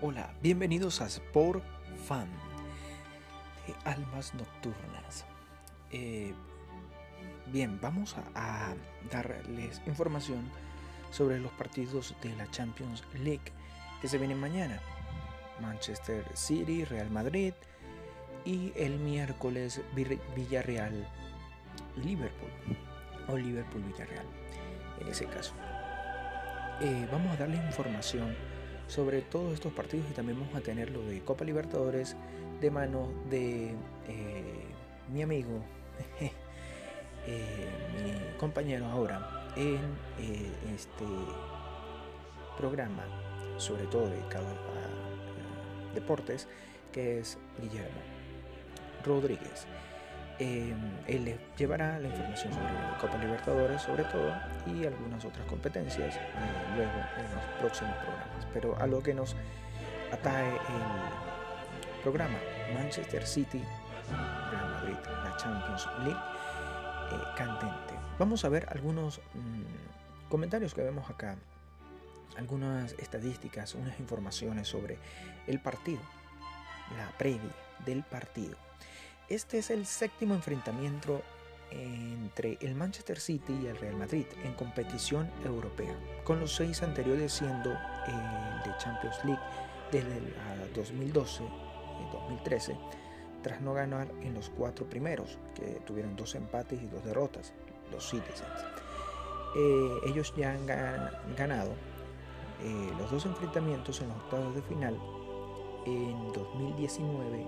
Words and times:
Hola, 0.00 0.34
bienvenidos 0.42 1.02
a 1.02 1.06
Sport 1.06 1.62
Fan 2.06 2.28
de 3.66 3.74
Almas 3.84 4.32
Nocturnas. 4.34 5.26
Eh, 5.90 6.32
bien, 7.52 7.78
vamos 7.82 8.16
a, 8.34 8.74
darles 9.10 9.82
información 9.86 10.50
sobre 11.10 11.40
los 11.40 11.52
partidos 11.52 12.14
de 12.22 12.34
la 12.36 12.50
Champions 12.50 13.04
League 13.22 13.52
que 14.00 14.08
se 14.08 14.16
vienen 14.16 14.40
mañana. 14.40 14.80
Manchester 15.60 16.24
City, 16.34 16.86
Real 16.86 17.10
Madrid 17.10 17.52
y 18.44 18.72
el 18.76 18.98
miércoles 18.98 19.80
Villarreal 19.94 21.06
Liverpool 22.02 22.50
o 23.28 23.36
Liverpool 23.36 23.82
Villarreal 23.82 24.26
en 25.00 25.08
ese 25.08 25.26
caso. 25.26 25.54
Eh, 26.80 27.06
vamos 27.10 27.32
a 27.32 27.36
darles 27.36 27.60
información 27.64 28.34
sobre 28.88 29.22
todos 29.22 29.54
estos 29.54 29.72
partidos 29.72 30.06
y 30.10 30.14
también 30.14 30.38
vamos 30.40 30.54
a 30.54 30.60
tener 30.60 30.90
lo 30.90 31.02
de 31.02 31.20
Copa 31.20 31.44
Libertadores 31.44 32.16
de 32.60 32.70
mano 32.70 33.08
de 33.30 33.74
eh, 34.08 34.64
mi 35.12 35.22
amigo, 35.22 35.62
eh, 37.26 37.70
mi 37.94 38.38
compañero 38.38 38.86
ahora 38.86 39.52
en 39.56 39.80
este 40.74 41.04
programa, 42.56 43.04
sobre 43.58 43.84
todo 43.84 44.08
dedicado 44.08 44.46
a 44.46 45.94
deportes, 45.94 46.48
que 46.90 47.20
es 47.20 47.38
Guillermo 47.60 48.21
Rodríguez. 49.04 49.66
Em, 50.38 50.76
él 51.06 51.24
les 51.24 51.38
llevará 51.56 51.98
la 51.98 52.08
información 52.08 52.52
sobre 52.52 52.72
la 52.72 52.98
Copa 52.98 53.16
Libertadores, 53.18 53.82
sobre 53.82 54.04
todo, 54.04 54.32
y 54.66 54.86
algunas 54.86 55.24
otras 55.24 55.46
competencias 55.46 56.16
eh, 56.16 56.20
luego 56.74 56.92
en 57.16 57.34
los 57.34 57.44
próximos 57.60 57.94
programas. 57.96 58.46
Pero 58.52 58.76
a 58.78 58.86
lo 58.86 59.02
que 59.02 59.14
nos 59.14 59.36
atae 60.10 60.48
el 60.48 62.02
programa 62.02 62.38
Manchester 62.74 63.26
City, 63.26 63.62
Real 64.50 64.70
Madrid, 64.70 64.96
la 65.24 65.36
Champions 65.36 65.88
League, 65.98 66.20
eh, 67.12 67.24
candente. 67.36 67.94
Vamos 68.18 68.44
a 68.44 68.48
ver 68.48 68.66
algunos 68.70 69.20
mm, 69.34 70.28
comentarios 70.28 70.74
que 70.74 70.82
vemos 70.82 71.08
acá, 71.10 71.36
algunas 72.36 72.94
estadísticas, 72.94 73.74
unas 73.74 74.00
informaciones 74.00 74.66
sobre 74.66 74.98
el 75.46 75.60
partido, 75.60 76.00
la 76.96 77.16
previa 77.18 77.52
del 77.84 78.02
partido. 78.02 78.56
Este 79.32 79.60
es 79.60 79.70
el 79.70 79.86
séptimo 79.86 80.34
enfrentamiento 80.34 81.22
entre 81.70 82.58
el 82.60 82.74
Manchester 82.74 83.18
City 83.18 83.60
y 83.62 83.66
el 83.66 83.78
Real 83.78 83.96
Madrid 83.96 84.26
en 84.44 84.52
competición 84.52 85.30
europea, 85.42 85.96
con 86.22 86.38
los 86.38 86.54
seis 86.54 86.82
anteriores 86.82 87.32
siendo 87.32 87.70
el 87.70 88.62
de 88.62 88.76
Champions 88.76 89.16
League 89.24 89.40
desde 89.90 90.18
el 90.18 90.34
2012 90.74 91.44
y 91.44 92.12
2013, 92.12 92.76
tras 93.42 93.62
no 93.62 93.72
ganar 93.72 94.06
en 94.20 94.34
los 94.34 94.50
cuatro 94.50 94.84
primeros, 94.84 95.38
que 95.54 95.80
tuvieron 95.86 96.14
dos 96.14 96.34
empates 96.34 96.82
y 96.82 96.86
dos 96.88 97.02
derrotas, 97.02 97.54
los 97.90 98.06
Citizens. 98.06 98.66
Eh, 99.56 100.10
ellos 100.10 100.34
ya 100.36 100.52
han 100.52 100.66
ganado 100.66 101.70
eh, 102.62 102.92
los 102.98 103.10
dos 103.10 103.24
enfrentamientos 103.24 103.98
en 104.02 104.08
los 104.08 104.18
octavos 104.18 104.54
de 104.54 104.60
final 104.60 104.98
en 105.86 106.32
2019 106.34 107.46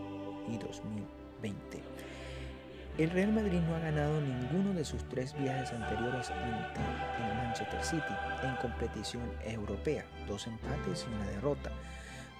y 0.49 0.57
2020. 0.57 1.24
El 2.97 3.11
Real 3.11 3.33
Madrid 3.33 3.59
no 3.59 3.75
ha 3.75 3.81
ganado 3.81 4.21
ninguno 4.21 4.73
de 4.73 4.85
sus 4.85 5.03
tres 5.09 5.37
viajes 5.37 5.73
anteriores 5.73 6.31
ante 6.31 6.81
el 6.81 7.35
Manchester 7.37 7.85
City 7.85 8.15
en 8.45 8.55
competición 8.57 9.23
europea, 9.45 10.05
dos 10.29 10.47
empates 10.47 11.05
y 11.05 11.15
una 11.15 11.27
derrota, 11.27 11.73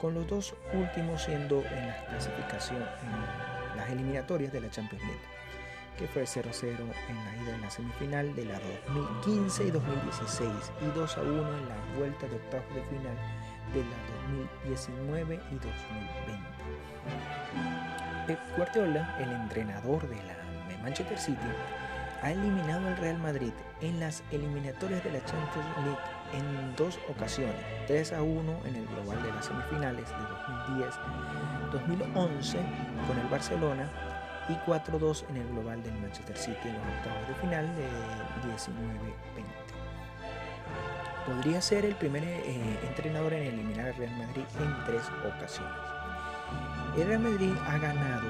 con 0.01 0.15
los 0.15 0.29
dos 0.29 0.55
últimos 0.73 1.23
siendo 1.23 1.65
en 1.65 1.89
la 1.89 2.07
clasificación 2.07 2.81
en 2.83 3.77
las 3.77 3.91
eliminatorias 3.91 4.53
de 4.53 4.61
la 4.61 4.71
Champions 4.71 5.03
League, 5.03 5.19
que 5.99 6.07
fue 6.07 6.23
0-0 6.23 6.67
en 6.69 7.17
la 7.17 7.37
ida 7.43 7.55
en 7.57 7.61
la 7.61 7.71
semifinal 7.71 8.33
de 8.37 8.45
la 8.45 8.61
2015 8.95 9.65
y 9.65 9.71
2016 9.73 10.51
y 10.83 10.85
2-1 10.97 11.59
en 11.59 11.69
la 11.69 11.77
vuelta 11.99 12.29
de 12.29 12.37
octavos 12.37 12.75
de 12.77 12.83
final 12.85 13.17
de 13.73 13.81
la 13.81 13.97
2019 14.69 15.35
y 15.35 15.55
2020. 15.55 15.75
Pep 18.27 18.39
Guardiola, 18.57 19.17
el 19.21 19.31
entrenador 19.31 20.09
de 20.09 20.17
la 20.17 20.35
Manchester 20.83 21.19
City, 21.19 21.39
ha 22.23 22.33
eliminado 22.33 22.89
al 22.89 22.97
Real 22.97 23.19
Madrid 23.19 23.53
en 23.83 24.01
las 24.01 24.23
eliminatorias 24.31 25.05
de 25.05 25.13
la 25.13 25.25
Champions 25.25 25.69
League 25.85 25.99
en 26.33 26.77
dos 26.77 26.99
ocasiones, 27.09 27.55
3 27.87 28.15
a 28.15 28.23
1 28.23 28.61
en 28.65 28.77
el 28.77 28.87
global 28.87 29.23
de 29.23 29.31
las 29.33 29.45
semifinales 29.45 30.09
de 30.09 30.15
2010-2011 31.73 32.57
con 33.07 33.19
el 33.19 33.27
Barcelona 33.29 33.91
y 34.49 34.55
4-2 34.69 35.25
en 35.29 35.37
el 35.37 35.49
global 35.49 35.83
del 35.83 35.95
Manchester 36.01 36.37
City 36.37 36.69
en 36.69 36.75
los 36.75 36.83
octavos 36.83 37.29
de 37.29 37.35
final 37.35 37.67
de 37.77 37.85
19-20. 38.53 39.75
Podría 41.27 41.61
ser 41.63 41.85
el 41.85 41.95
primer 41.95 42.23
eh, 42.25 42.79
entrenador 42.87 43.33
en 43.33 43.45
eliminar 43.45 43.87
al 43.87 43.97
Real 43.97 44.17
Madrid 44.17 44.45
en 44.61 44.85
tres 44.85 45.03
ocasiones. 45.25 45.94
El 46.97 47.09
Real 47.09 47.21
Madrid 47.21 47.53
ha 47.67 47.77
ganado 47.79 48.29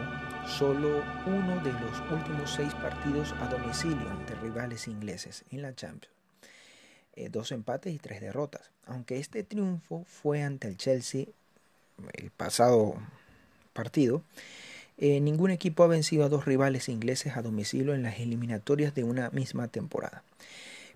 solo 0.48 1.02
uno 1.26 1.62
de 1.62 1.72
los 1.72 2.00
últimos 2.10 2.50
seis 2.50 2.72
partidos 2.74 3.34
a 3.42 3.48
domicilio 3.48 4.08
ante 4.08 4.34
rivales 4.36 4.88
ingleses 4.88 5.44
en 5.50 5.60
la 5.60 5.74
Champions. 5.74 6.14
Eh, 7.14 7.28
dos 7.28 7.52
empates 7.52 7.94
y 7.94 7.98
tres 7.98 8.22
derrotas. 8.22 8.70
Aunque 8.86 9.18
este 9.18 9.42
triunfo 9.42 10.04
fue 10.06 10.42
ante 10.42 10.68
el 10.68 10.78
Chelsea 10.78 11.26
el 12.14 12.30
pasado 12.30 12.94
partido, 13.74 14.22
eh, 14.96 15.20
ningún 15.20 15.50
equipo 15.50 15.82
ha 15.82 15.88
vencido 15.88 16.24
a 16.24 16.30
dos 16.30 16.46
rivales 16.46 16.88
ingleses 16.88 17.36
a 17.36 17.42
domicilio 17.42 17.92
en 17.92 18.02
las 18.02 18.18
eliminatorias 18.18 18.94
de 18.94 19.04
una 19.04 19.28
misma 19.28 19.68
temporada. 19.68 20.22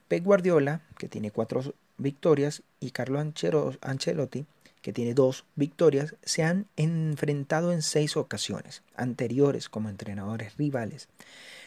Pep 0.09 0.25
Guardiola, 0.25 0.81
que 0.97 1.09
tiene 1.09 1.31
cuatro 1.31 1.75
victorias, 1.99 2.62
y 2.81 2.93
Carlo 2.93 3.21
Ancelotti, 3.21 4.47
que 4.83 4.93
tiene 4.93 5.15
dos 5.15 5.44
victorias, 5.55 6.15
se 6.22 6.43
han 6.43 6.66
enfrentado 6.77 7.72
en 7.72 7.83
seis 7.83 8.16
ocasiones 8.16 8.83
anteriores 8.94 9.69
como 9.69 9.89
entrenadores 9.89 10.56
rivales. 10.56 11.09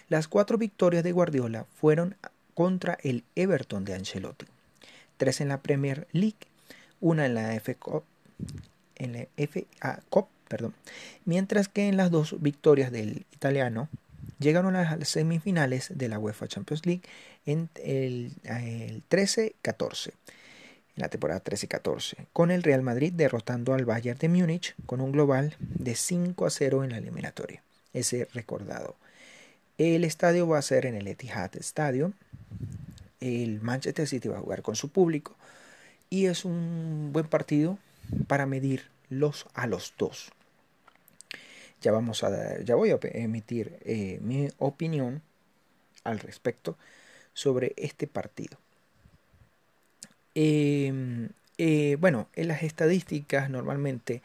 Las 0.09 0.27
cuatro 0.27 0.57
victorias 0.57 1.03
de 1.03 1.11
Guardiola 1.11 1.65
fueron 1.75 2.15
contra 2.53 2.97
el 3.01 3.23
Everton 3.35 3.85
de 3.85 3.95
Ancelotti, 3.95 4.45
tres 5.17 5.41
en 5.41 5.49
la 5.49 5.61
Premier 5.61 6.07
League, 6.11 6.37
una 6.99 7.25
en 7.25 7.35
la 7.35 7.59
FA 7.59 7.75
Cup, 10.09 10.27
perdón, 10.47 10.73
mientras 11.25 11.67
que 11.69 11.87
en 11.87 11.97
las 11.97 12.11
dos 12.11 12.41
victorias 12.41 12.91
del 12.91 13.25
italiano 13.31 13.89
llegaron 14.39 14.75
a 14.75 14.97
las 14.97 15.09
semifinales 15.09 15.91
de 15.95 16.09
la 16.09 16.19
UEFA 16.19 16.47
Champions 16.47 16.85
League 16.85 17.03
en 17.45 17.69
el, 17.75 18.33
el 18.43 19.03
13-14 19.09 20.11
en 20.11 20.40
la 21.01 21.09
temporada 21.09 21.39
13 21.39 21.67
14, 21.67 22.27
con 22.31 22.51
el 22.51 22.61
Real 22.61 22.83
Madrid 22.83 23.11
derrotando 23.11 23.73
al 23.73 23.85
Bayern 23.85 24.19
de 24.19 24.29
Múnich 24.29 24.75
con 24.85 25.01
un 25.01 25.11
global 25.11 25.55
de 25.59 25.95
5 25.95 26.45
a 26.45 26.49
0 26.49 26.83
en 26.83 26.91
la 26.91 26.99
eliminatoria. 26.99 27.63
Ese 27.91 28.27
recordado. 28.33 28.95
El 29.79 30.03
estadio 30.03 30.47
va 30.47 30.59
a 30.59 30.61
ser 30.61 30.85
en 30.85 30.93
el 30.93 31.07
Etihad 31.07 31.55
Stadium. 31.57 32.13
El 33.19 33.61
Manchester 33.61 34.07
City 34.07 34.27
va 34.27 34.37
a 34.37 34.41
jugar 34.41 34.61
con 34.61 34.75
su 34.75 34.89
público 34.89 35.35
y 36.11 36.27
es 36.27 36.45
un 36.45 37.09
buen 37.11 37.27
partido 37.27 37.79
para 38.27 38.45
medir 38.45 38.83
los 39.09 39.47
a 39.55 39.65
los 39.65 39.93
dos. 39.97 40.31
Ya 41.81 41.91
vamos 41.91 42.23
a 42.23 42.59
ya 42.59 42.75
voy 42.75 42.91
a 42.91 42.99
emitir 43.01 43.79
eh, 43.81 44.19
mi 44.21 44.49
opinión 44.59 45.23
al 46.03 46.19
respecto 46.19 46.77
sobre 47.33 47.73
este 47.75 48.05
partido. 48.05 48.59
Em, 50.35 51.29
eh, 51.57 51.97
bueno, 51.99 52.27
en 52.35 52.47
las 52.47 52.63
estadísticas 52.63 53.49
normalmente 53.49 54.21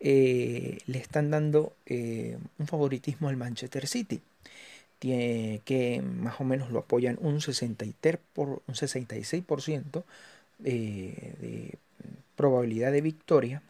eh, 0.00 0.78
le 0.86 0.98
están 0.98 1.30
dando 1.30 1.74
eh, 1.86 2.38
un 2.58 2.66
favoritismo 2.66 3.28
al 3.28 3.36
Manchester 3.36 3.86
City, 3.86 4.20
que 5.00 6.02
más 6.04 6.40
o 6.40 6.44
menos 6.44 6.70
lo 6.70 6.80
apoyan 6.80 7.18
un, 7.20 7.40
63 7.40 8.18
por, 8.34 8.62
un 8.66 8.74
66% 8.74 10.04
de 10.58 11.78
probabilidad 12.36 12.92
de 12.92 13.00
victoria 13.00 13.62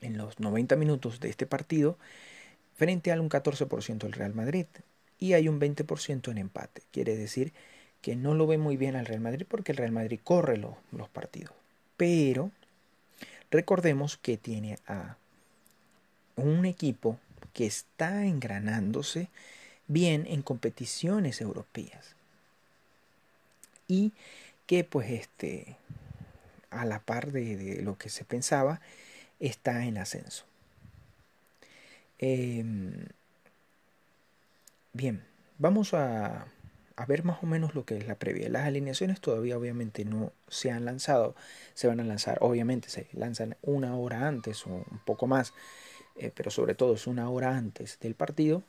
en 0.00 0.18
los 0.18 0.40
90 0.40 0.76
minutos 0.76 1.20
de 1.20 1.30
este 1.30 1.46
partido 1.46 1.96
frente 2.76 3.12
al 3.12 3.20
un 3.20 3.28
14% 3.28 3.98
del 3.98 4.12
Real 4.12 4.34
Madrid 4.34 4.66
y 5.18 5.34
hay 5.34 5.48
un 5.48 5.60
20% 5.60 6.30
en 6.30 6.38
empate. 6.38 6.82
Quiere 6.90 7.16
decir 7.16 7.52
que 8.02 8.16
no 8.16 8.34
lo 8.34 8.46
ve 8.46 8.58
muy 8.58 8.76
bien 8.76 8.96
al 8.96 9.06
Real 9.06 9.20
Madrid 9.20 9.46
porque 9.48 9.72
el 9.72 9.78
Real 9.78 9.92
Madrid 9.92 10.20
corre 10.22 10.58
los 10.58 11.08
partidos. 11.12 11.54
Pero 11.96 12.50
recordemos 13.50 14.16
que 14.16 14.36
tiene 14.36 14.78
a 14.86 15.16
un 16.36 16.64
equipo 16.66 17.18
que 17.52 17.66
está 17.66 18.24
engranándose, 18.24 19.28
bien 19.86 20.26
en 20.26 20.42
competiciones 20.42 21.40
europeas 21.40 22.14
y 23.88 24.12
que 24.66 24.84
pues 24.84 25.10
este 25.10 25.76
a 26.70 26.86
la 26.86 27.00
par 27.00 27.32
de, 27.32 27.82
lo 27.82 27.98
que 27.98 28.08
se 28.08 28.24
pensaba 28.24 28.80
está 29.38 29.84
en 29.84 29.98
ascenso 29.98 30.44
em, 32.18 33.06
bien 34.94 35.22
vamos 35.58 35.92
a, 35.92 36.46
a, 37.02 37.06
ver 37.06 37.24
más 37.24 37.42
o 37.42 37.46
menos 37.46 37.74
lo 37.74 37.84
que 37.84 37.96
es 37.96 38.06
la 38.06 38.14
previa 38.14 38.48
las 38.48 38.66
alineaciones 38.66 39.20
todavía 39.20 39.58
obviamente 39.58 40.04
no 40.04 40.32
se 40.48 40.70
han 40.70 40.84
lanzado 40.84 41.34
se 41.74 41.88
van 41.88 42.00
a 42.00 42.04
lanzar 42.04 42.38
obviamente 42.40 42.88
se 42.88 43.08
lanzan 43.12 43.56
una 43.62 43.96
hora 43.96 44.26
antes 44.26 44.66
o 44.66 44.70
un 44.70 45.00
poco 45.04 45.26
más 45.26 45.52
eh, 46.16 46.30
pero 46.34 46.50
sobre 46.50 46.74
todo 46.74 46.94
es 46.94 47.06
una 47.06 47.30
hora 47.30 47.56
antes 47.56 47.98
del 48.00 48.14
partido 48.14 48.62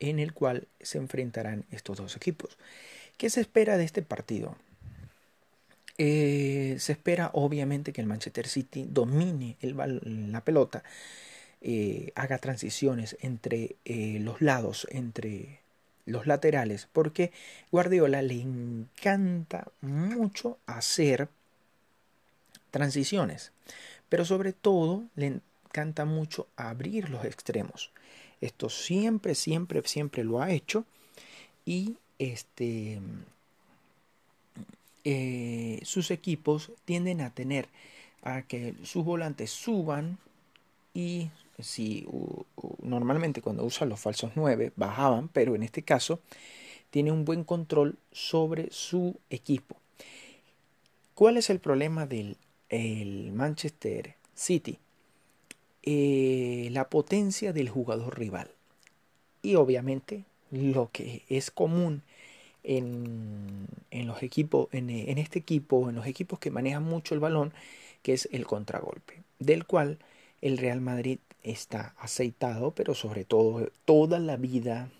en 0.00 0.18
el 0.18 0.32
cual 0.32 0.68
se 0.80 0.98
enfrentarán 0.98 1.64
estos 1.70 1.98
dos 1.98 2.16
equipos. 2.16 2.56
¿Qué 3.16 3.30
se 3.30 3.40
espera 3.40 3.76
de 3.76 3.84
este 3.84 4.02
partido? 4.02 4.56
Eh, 5.98 6.76
se 6.78 6.92
espera 6.92 7.30
obviamente 7.34 7.92
que 7.92 8.00
el 8.00 8.06
Manchester 8.06 8.46
City 8.46 8.86
domine 8.88 9.56
la 9.60 10.44
pelota, 10.44 10.84
eh, 11.60 12.12
haga 12.14 12.38
transiciones 12.38 13.16
entre 13.20 13.74
los 13.84 14.40
lados, 14.40 14.86
entre 14.92 15.60
los 16.08 16.26
laterales, 16.26 16.88
porque 16.92 17.32
Guardiola 17.70 18.22
le 18.22 18.40
encanta 18.40 19.68
mucho 19.80 20.58
hacer 20.66 21.28
transiciones, 22.70 23.52
pero 24.08 24.24
sobre 24.24 24.52
todo 24.52 25.04
le 25.16 25.40
canta 25.72 26.04
mucho 26.04 26.48
abrir 26.56 27.10
los 27.10 27.24
extremos. 27.24 27.92
Esto 28.40 28.68
siempre, 28.68 29.34
siempre, 29.34 29.82
siempre 29.84 30.24
lo 30.24 30.40
ha 30.40 30.50
hecho. 30.50 30.84
Y 31.64 31.96
este, 32.18 33.00
eh, 35.04 35.80
sus 35.84 36.10
equipos 36.10 36.72
tienden 36.84 37.20
a 37.20 37.30
tener 37.30 37.68
a 38.22 38.42
que 38.42 38.74
sus 38.82 39.04
volantes 39.04 39.50
suban 39.50 40.18
y 40.94 41.30
si 41.58 42.06
normalmente 42.82 43.42
cuando 43.42 43.64
usan 43.64 43.88
los 43.88 44.00
falsos 44.00 44.32
9 44.34 44.72
bajaban, 44.76 45.28
pero 45.28 45.54
en 45.54 45.62
este 45.62 45.82
caso 45.82 46.20
tiene 46.90 47.12
un 47.12 47.24
buen 47.24 47.44
control 47.44 47.98
sobre 48.12 48.70
su 48.70 49.18
equipo. 49.30 49.76
¿Cuál 51.14 51.36
es 51.36 51.50
el 51.50 51.58
problema 51.58 52.06
del 52.06 52.36
el 52.68 53.32
Manchester 53.32 54.14
City? 54.34 54.78
Eh, 55.82 56.68
la 56.72 56.88
potencia 56.88 57.52
del 57.52 57.68
jugador 57.68 58.18
rival. 58.18 58.50
Y 59.42 59.54
obviamente 59.54 60.24
lo 60.50 60.90
que 60.92 61.24
es 61.28 61.50
común 61.50 62.02
en, 62.62 63.66
en 63.90 64.06
los 64.06 64.22
equipos, 64.22 64.68
en, 64.72 64.90
en, 64.90 65.18
este 65.18 65.38
equipo, 65.38 65.88
en 65.88 65.96
los 65.96 66.06
equipos 66.06 66.38
que 66.38 66.50
manejan 66.50 66.84
mucho 66.84 67.14
el 67.14 67.20
balón, 67.20 67.52
que 68.02 68.12
es 68.12 68.28
el 68.32 68.46
contragolpe, 68.46 69.22
del 69.38 69.66
cual 69.66 69.98
el 70.40 70.58
Real 70.58 70.80
Madrid 70.80 71.18
está 71.42 71.94
aceitado, 71.98 72.72
pero 72.72 72.94
sobre 72.94 73.24
todo 73.24 73.70
toda 73.84 74.18
la 74.18 74.36
vida, 74.36 74.90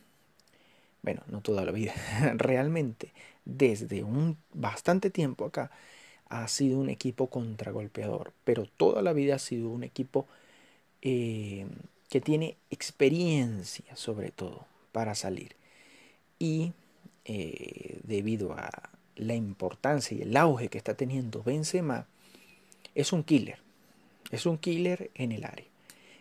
bueno, 1.03 1.23
no 1.27 1.41
toda 1.41 1.65
la 1.65 1.73
vida, 1.73 1.95
realmente 2.37 3.13
desde 3.45 4.05
un 4.05 4.37
bastante 4.53 5.11
tiempo 5.11 5.47
acá 5.47 5.71
ha 6.29 6.47
sido 6.49 6.79
un 6.79 6.91
equipo 6.91 7.29
contragolpeador, 7.29 8.33
pero 8.45 8.67
toda 8.67 9.01
la 9.01 9.15
vida 9.15 9.37
ha 9.37 9.39
sido 9.39 9.71
un 9.71 9.83
equipo 9.83 10.27
eh, 11.01 11.67
que 12.11 12.21
tiene 12.21 12.57
experiencia 12.71 13.97
sobre 13.97 14.31
todo 14.31 14.67
para 14.93 15.15
salir. 15.15 15.57
Y 16.39 16.73
eh, 17.25 17.99
debido 18.05 18.53
a 18.53 18.71
la 19.17 19.35
importancia 19.35 20.17
y 20.17 20.23
el 20.23 20.37
auge 20.37 20.69
que 20.69 20.79
está 20.79 20.95
teniendo 20.95 21.43
Benzema, 21.43 22.07
es 22.95 23.13
un 23.13 23.25
killer. 23.25 23.59
Es 24.31 24.45
un 24.45 24.59
killer 24.59 25.11
en 25.15 25.33
el 25.33 25.45
área. 25.45 25.65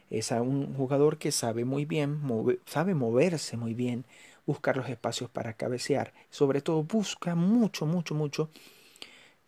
Es 0.09 0.31
un 0.31 0.73
jugador 0.75 1.17
que 1.17 1.31
sabe 1.31 1.65
muy 1.65 1.85
bien, 1.85 2.21
sabe 2.65 2.93
moverse 2.93 3.57
muy 3.57 3.73
bien, 3.73 4.05
buscar 4.45 4.77
los 4.77 4.89
espacios 4.89 5.29
para 5.29 5.53
cabecear. 5.53 6.13
Sobre 6.29 6.61
todo 6.61 6.83
busca 6.83 7.35
mucho, 7.35 7.85
mucho, 7.85 8.15
mucho 8.15 8.49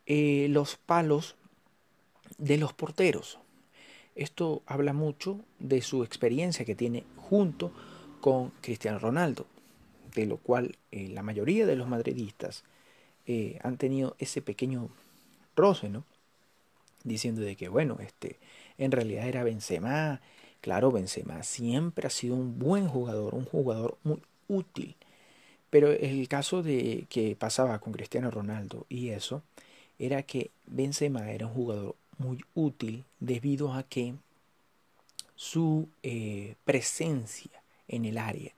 eh, 0.06 0.48
los 0.50 0.76
palos 0.76 1.36
de 2.38 2.58
los 2.58 2.74
porteros. 2.74 3.40
Esto 4.16 4.64
habla 4.66 4.92
mucho 4.92 5.40
de 5.60 5.82
su 5.82 6.04
experiencia 6.04 6.66
que 6.66 6.76
tiene 6.76 7.06
junto 7.16 7.72
con 8.20 8.50
Cristiano 8.62 9.00
Ronaldo, 9.00 9.46
de 10.14 10.26
lo 10.26 10.38
cual 10.38 10.78
eh, 10.92 11.08
la 11.08 11.24
mayoría 11.24 11.66
de 11.66 11.78
los 11.78 11.88
madridistas 11.88 12.66
eh, 13.26 13.60
han 13.64 13.78
tenido 13.78 14.16
ese 14.20 14.42
pequeño 14.42 14.90
roce, 15.56 15.90
¿no? 15.90 16.04
Diciendo 17.04 17.42
de 17.42 17.56
que, 17.56 17.70
bueno, 17.70 17.98
este, 18.02 18.40
en 18.78 18.92
realidad 18.92 19.28
era 19.28 19.44
Benzema. 19.44 20.20
Claro, 20.62 20.92
Benzema 20.92 21.44
siempre 21.44 22.08
ha 22.08 22.10
sido 22.10 22.36
un 22.36 22.60
buen 22.60 22.88
jugador, 22.88 23.36
un 23.36 23.46
jugador 23.46 23.98
muy 24.04 24.22
útil. 24.48 24.96
Pero 25.70 25.92
el 25.92 26.28
caso 26.28 26.64
de 26.64 27.06
que 27.10 27.36
pasaba 27.36 27.80
con 27.80 27.94
Cristiano 27.94 28.32
Ronaldo 28.32 28.86
y 28.90 29.10
eso, 29.10 29.44
era 30.00 30.24
que 30.24 30.52
Benzema 30.68 31.32
era 31.32 31.48
un 31.48 31.54
jugador 31.54 31.96
muy 32.18 32.44
útil 32.56 33.06
debido 33.20 33.74
a 33.74 33.84
que 33.84 34.16
su 35.36 35.88
eh, 36.04 36.56
presencia 36.66 37.52
en 37.88 38.06
el 38.06 38.18
área, 38.18 38.54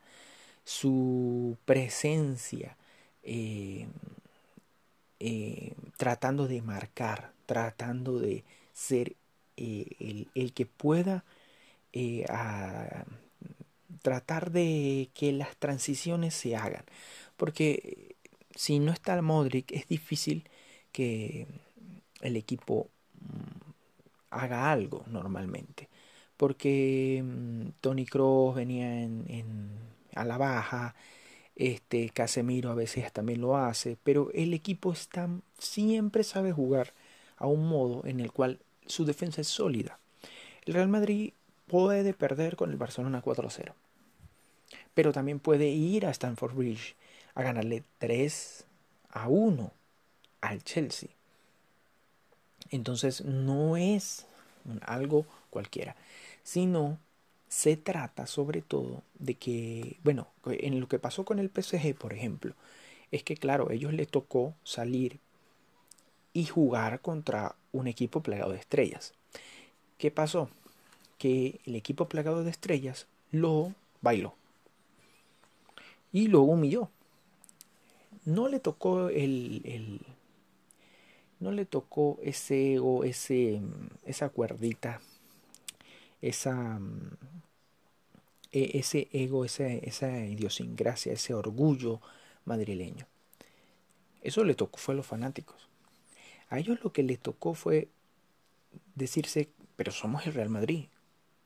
su 0.63 1.57
presencia 1.65 2.77
eh, 3.23 3.87
eh, 5.19 5.73
tratando 5.97 6.47
de 6.47 6.61
marcar, 6.61 7.33
tratando 7.45 8.19
de 8.19 8.43
ser 8.73 9.15
el, 9.57 10.27
el, 10.33 10.53
que 10.53 10.65
pueda 10.65 11.23
tratar 14.01 14.51
de 14.51 15.09
que 15.13 15.31
las 15.33 15.55
transiciones 15.57 16.33
se 16.33 16.55
hagan. 16.55 16.85
Porque 17.37 18.15
si 18.55 18.79
no 18.79 18.91
está 18.91 19.15
el 19.15 19.21
Modric 19.23 19.71
es 19.71 19.87
difícil 19.87 20.49
que 20.91 21.47
el 22.21 22.35
equipo 22.35 22.89
Mm, 23.21 23.71
haga 24.31 24.71
algo 24.71 25.03
normalmente. 25.07 25.89
Porque 26.37 27.21
mm, 27.23 27.69
Tony 27.81 28.05
Cross 28.05 28.55
venía 28.55 29.03
en, 29.03 29.69
a 30.15 30.25
la 30.25 30.37
baja, 30.37 30.95
este 31.55 32.09
Casemiro 32.11 32.71
a 32.71 32.75
veces 32.75 33.11
también 33.13 33.41
lo 33.41 33.57
hace, 33.57 33.97
pero 34.03 34.31
el 34.33 34.53
equipo 34.53 34.93
está, 34.93 35.29
siempre 35.59 36.23
sabe 36.23 36.51
jugar 36.53 36.93
a 37.37 37.47
un 37.47 37.67
modo 37.69 38.05
en 38.05 38.19
el 38.19 38.31
cual 38.31 38.59
su 38.87 39.05
defensa 39.05 39.41
es 39.41 39.47
sólida. 39.47 39.99
El 40.65 40.75
Real 40.75 40.89
Madrid 40.89 41.33
puede 41.71 42.13
perder 42.13 42.57
con 42.57 42.69
el 42.69 42.75
Barcelona 42.75 43.21
4-0, 43.21 43.73
pero 44.93 45.13
también 45.13 45.39
puede 45.39 45.69
ir 45.69 46.05
a 46.05 46.11
Stamford 46.11 46.53
Bridge 46.53 46.97
a 47.33 47.43
ganarle 47.43 47.85
3 47.97 48.65
a 49.09 49.29
1 49.29 49.71
al 50.41 50.63
Chelsea. 50.65 51.07
Entonces 52.71 53.23
no 53.23 53.77
es 53.77 54.27
algo 54.81 55.25
cualquiera, 55.49 55.95
sino 56.43 56.97
se 57.47 57.77
trata 57.77 58.27
sobre 58.27 58.61
todo 58.61 59.01
de 59.17 59.35
que, 59.35 59.97
bueno, 60.03 60.27
en 60.45 60.77
lo 60.81 60.89
que 60.89 60.99
pasó 60.99 61.23
con 61.23 61.39
el 61.39 61.49
PSG, 61.49 61.95
por 61.95 62.11
ejemplo, 62.11 62.53
es 63.11 63.23
que 63.23 63.37
claro, 63.37 63.71
ellos 63.71 63.93
les 63.93 64.09
tocó 64.09 64.55
salir 64.65 65.19
y 66.33 66.45
jugar 66.45 66.99
contra 66.99 67.55
un 67.71 67.87
equipo 67.87 68.21
plagado 68.21 68.51
de 68.51 68.59
estrellas. 68.59 69.13
¿Qué 69.97 70.11
pasó? 70.11 70.49
Que 71.21 71.59
el 71.67 71.75
equipo 71.75 72.09
plagado 72.09 72.43
de 72.43 72.49
estrellas 72.49 73.05
lo 73.31 73.75
bailó 74.01 74.33
y 76.11 76.27
lo 76.27 76.41
humilló. 76.41 76.89
No 78.25 78.47
le 78.49 78.59
tocó 78.59 79.09
el, 79.09 79.61
el 79.63 80.01
no 81.39 81.51
le 81.51 81.65
tocó 81.65 82.19
ese 82.23 82.73
ego, 82.73 83.03
ese, 83.03 83.61
esa 84.05 84.29
cuerdita, 84.29 85.01
esa, 86.21 86.79
e, 88.51 88.77
ese 88.79 89.07
ego, 89.11 89.43
esa, 89.45 89.67
esa 89.67 90.25
idiosincrasia, 90.25 91.13
ese 91.13 91.33
orgullo 91.33 91.99
madrileño. 92.45 93.07
Eso 94.21 94.43
le 94.43 94.55
tocó 94.55 94.77
fue 94.77 94.93
a 94.93 94.97
los 94.97 95.07
fanáticos. 95.07 95.67
A 96.49 96.59
ellos 96.59 96.83
lo 96.83 96.93
que 96.93 97.03
les 97.03 97.19
tocó 97.19 97.53
fue 97.55 97.87
decirse, 98.95 99.49
pero 99.75 99.91
somos 99.91 100.27
el 100.27 100.33
Real 100.33 100.49
Madrid, 100.49 100.85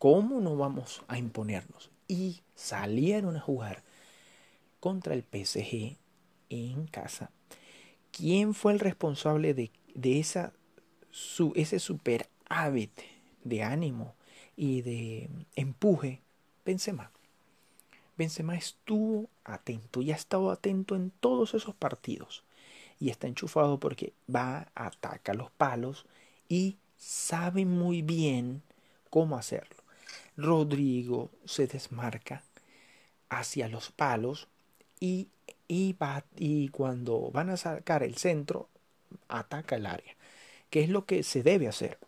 ¿cómo 0.06 0.40
no 0.40 0.56
vamos 0.56 1.02
a 1.08 1.18
imponernos? 1.18 1.90
Y 2.08 2.44
salieron 2.54 3.38
a 3.38 3.40
jugar 3.40 3.82
contra 4.80 5.16
el 5.16 5.24
PSG 5.24 5.98
en 6.50 6.86
casa. 6.86 7.32
¿Quién 8.12 8.54
fue 8.54 8.74
el 8.74 8.80
responsable 8.80 9.56
de 9.56 9.72
de 9.96 10.20
esa, 10.20 10.54
su, 11.10 11.54
ese 11.56 11.80
hábito 12.50 13.02
de 13.44 13.64
ánimo 13.64 14.14
y 14.56 14.84
de 14.84 15.28
empuje, 15.56 16.22
Benzema. 16.64 17.10
Benzema 18.16 18.56
estuvo 18.56 19.28
atento 19.44 20.04
y 20.04 20.12
ha 20.12 20.16
estado 20.16 20.52
atento 20.52 20.96
en 20.96 21.10
todos 21.20 21.56
esos 21.56 21.74
partidos. 21.74 22.44
Y 23.00 23.10
está 23.10 23.26
enchufado 23.26 23.80
porque 23.80 24.14
va, 24.34 24.68
ataca 24.76 25.34
los 25.34 25.50
palos 25.50 26.06
y 26.48 26.78
sabe 26.96 27.66
muy 27.66 28.04
bien 28.04 28.62
cómo 29.10 29.36
hacerlo. 29.36 29.85
Rodrigo 30.38 31.32
se 31.46 31.68
desmarca 31.68 32.44
hacia 33.30 33.68
los 33.70 33.92
palos 33.92 34.48
y, 35.00 35.30
y, 35.68 35.94
va, 35.94 36.26
y 36.38 36.70
cuando 36.70 37.32
van 37.32 37.50
a 37.50 37.58
sacar 37.58 38.04
el 38.04 38.18
centro, 38.18 38.70
ataca 39.28 39.76
el 39.76 39.86
área, 39.86 40.16
que 40.70 40.84
es 40.84 40.90
lo 40.90 41.06
que 41.06 41.24
se 41.24 41.44
debe 41.44 41.68
hacer. 41.68 42.00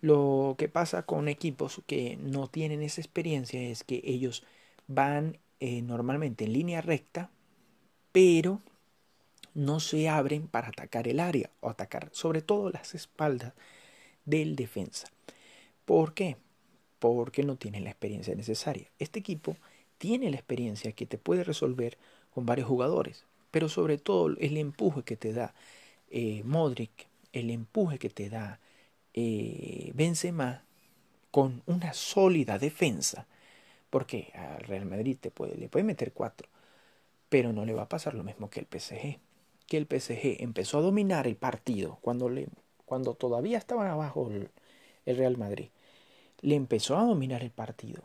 Lo 0.00 0.56
que 0.58 0.68
pasa 0.68 1.02
con 1.04 1.28
equipos 1.28 1.82
que 1.86 2.16
no 2.18 2.48
tienen 2.48 2.82
esa 2.82 3.00
experiencia 3.00 3.60
es 3.60 3.84
que 3.84 4.00
ellos 4.04 4.44
van 4.86 5.38
eh, 5.60 5.82
normalmente 5.82 6.44
en 6.44 6.52
línea 6.52 6.80
recta, 6.80 7.30
pero 8.12 8.60
no 9.54 9.80
se 9.80 10.08
abren 10.08 10.48
para 10.48 10.68
atacar 10.68 11.08
el 11.08 11.20
área 11.20 11.50
o 11.60 11.70
atacar 11.70 12.10
sobre 12.12 12.42
todo 12.42 12.70
las 12.70 12.94
espaldas 12.94 13.54
del 14.24 14.56
defensa. 14.56 15.08
¿Por 15.84 16.14
qué? 16.14 16.36
Porque 16.98 17.44
no 17.44 17.56
tienen 17.56 17.84
la 17.84 17.90
experiencia 17.90 18.34
necesaria. 18.34 18.90
Este 18.98 19.20
equipo 19.20 19.56
tiene 19.98 20.30
la 20.30 20.36
experiencia 20.36 20.92
que 20.92 21.06
te 21.06 21.18
puede 21.18 21.44
resolver 21.44 21.98
con 22.30 22.46
varios 22.46 22.68
jugadores, 22.68 23.24
pero 23.50 23.68
sobre 23.68 23.98
todo 23.98 24.28
el 24.38 24.56
empuje 24.56 25.02
que 25.02 25.16
te 25.16 25.32
da 25.32 25.54
eh, 26.10 26.42
Modric, 26.44 27.08
el 27.32 27.50
empuje 27.50 27.98
que 27.98 28.10
te 28.10 28.30
da 28.30 28.60
eh, 29.14 29.92
Benzema 29.94 30.64
con 31.30 31.62
una 31.66 31.92
sólida 31.92 32.58
defensa, 32.58 33.26
porque 33.90 34.32
al 34.34 34.60
Real 34.64 34.86
Madrid 34.86 35.16
te 35.20 35.30
puede, 35.30 35.56
le 35.56 35.68
puede 35.68 35.84
meter 35.84 36.12
cuatro, 36.12 36.48
pero 37.28 37.52
no 37.52 37.64
le 37.64 37.74
va 37.74 37.82
a 37.82 37.88
pasar 37.88 38.14
lo 38.14 38.24
mismo 38.24 38.50
que 38.50 38.60
el 38.60 38.66
PSG, 38.66 39.18
que 39.66 39.76
el 39.76 39.86
PSG 39.86 40.42
empezó 40.42 40.78
a 40.78 40.82
dominar 40.82 41.26
el 41.26 41.36
partido 41.36 41.98
cuando, 42.02 42.28
le, 42.28 42.48
cuando 42.86 43.14
todavía 43.14 43.58
estaba 43.58 43.90
abajo 43.92 44.30
el 45.06 45.16
Real 45.16 45.36
Madrid, 45.36 45.68
le 46.40 46.54
empezó 46.54 46.96
a 46.96 47.04
dominar 47.04 47.42
el 47.42 47.50
partido. 47.50 48.02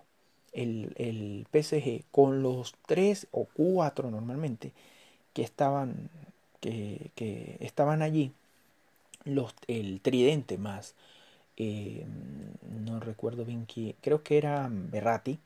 El, 0.54 0.94
el, 0.98 1.48
PSG 1.52 2.04
con 2.12 2.44
los 2.44 2.76
tres 2.86 3.28
o 3.32 3.46
cuatro 3.46 4.12
normalmente 4.12 4.72
que 5.34 5.42
estaban 5.42 6.12
que, 6.60 7.10
que 7.16 7.58
estaban 7.60 8.04
allí 8.04 8.32
los, 9.26 9.54
el 9.68 10.02
tridente 10.02 10.58
más, 10.58 10.96
eh, 11.58 12.06
no 12.86 13.00
recuerdo 13.00 13.46
bien 13.46 13.66
quién, 13.66 13.96
creo 14.02 14.24
que 14.24 14.38
era 14.38 14.70
Berrati, 14.72 15.40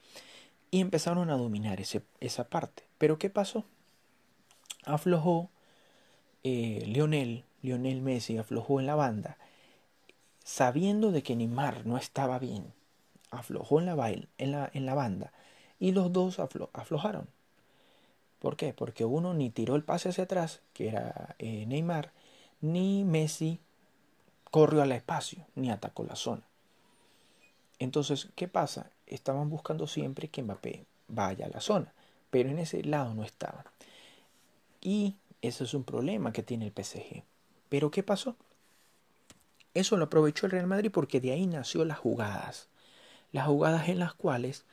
y 0.71 0.81
empezaron 0.81 1.29
a 1.29 1.37
dominar 1.37 1.79
ese, 1.79 2.01
esa 2.19 2.45
parte. 2.45 2.83
Pero 2.97 3.17
¿qué 3.17 3.29
pasó? 3.29 3.65
Aflojó 4.85 5.49
eh, 6.43 6.83
Lionel, 6.85 7.43
Lionel 7.61 8.01
Messi 8.01 8.37
aflojó 8.37 8.79
en 8.79 8.85
la 8.85 8.95
banda, 8.95 9.37
sabiendo 10.43 11.11
de 11.11 11.23
que 11.23 11.35
Neymar 11.35 11.85
no 11.85 11.97
estaba 11.97 12.39
bien, 12.39 12.73
aflojó 13.31 13.79
en 13.79 13.85
la, 13.85 14.09
en 14.09 14.51
la, 14.51 14.69
en 14.73 14.85
la 14.85 14.93
banda 14.93 15.31
y 15.79 15.91
los 15.91 16.11
dos 16.11 16.39
aflojaron. 16.39 17.27
¿Por 18.39 18.55
qué? 18.55 18.73
Porque 18.73 19.05
uno 19.05 19.33
ni 19.33 19.49
tiró 19.49 19.75
el 19.75 19.83
pase 19.83 20.09
hacia 20.09 20.25
atrás, 20.25 20.61
que 20.73 20.89
era 20.89 21.35
eh, 21.39 21.65
Neymar, 21.65 22.11
ni 22.61 23.03
Messi 23.03 23.59
corrió 24.51 24.81
al 24.81 24.91
espacio 24.91 25.45
ni 25.55 25.69
atacó 25.69 26.03
la 26.03 26.15
zona. 26.15 26.43
Entonces, 27.79 28.29
¿qué 28.35 28.47
pasa? 28.47 28.91
Estaban 29.05 29.49
buscando 29.49 29.87
siempre 29.87 30.29
que 30.29 30.41
Mbappé 30.41 30.85
vaya 31.07 31.45
a 31.45 31.49
la 31.49 31.61
zona, 31.61 31.93
pero 32.29 32.49
en 32.49 32.59
ese 32.59 32.83
lado 32.83 33.13
no 33.13 33.23
estaba. 33.23 33.65
Y 34.81 35.15
ese 35.41 35.63
es 35.63 35.73
un 35.73 35.83
problema 35.83 36.33
que 36.33 36.43
tiene 36.43 36.65
el 36.65 36.71
PSG. 36.71 37.23
Pero 37.69 37.91
¿qué 37.91 38.03
pasó? 38.03 38.35
Eso 39.73 39.97
lo 39.97 40.05
aprovechó 40.05 40.45
el 40.47 40.53
Real 40.53 40.67
Madrid 40.67 40.91
porque 40.91 41.21
de 41.21 41.31
ahí 41.31 41.45
nació 41.45 41.85
las 41.85 41.99
jugadas. 41.99 42.67
Las 43.31 43.47
jugadas 43.47 43.89
en 43.89 43.99
las 43.99 44.13
cuales 44.13 44.65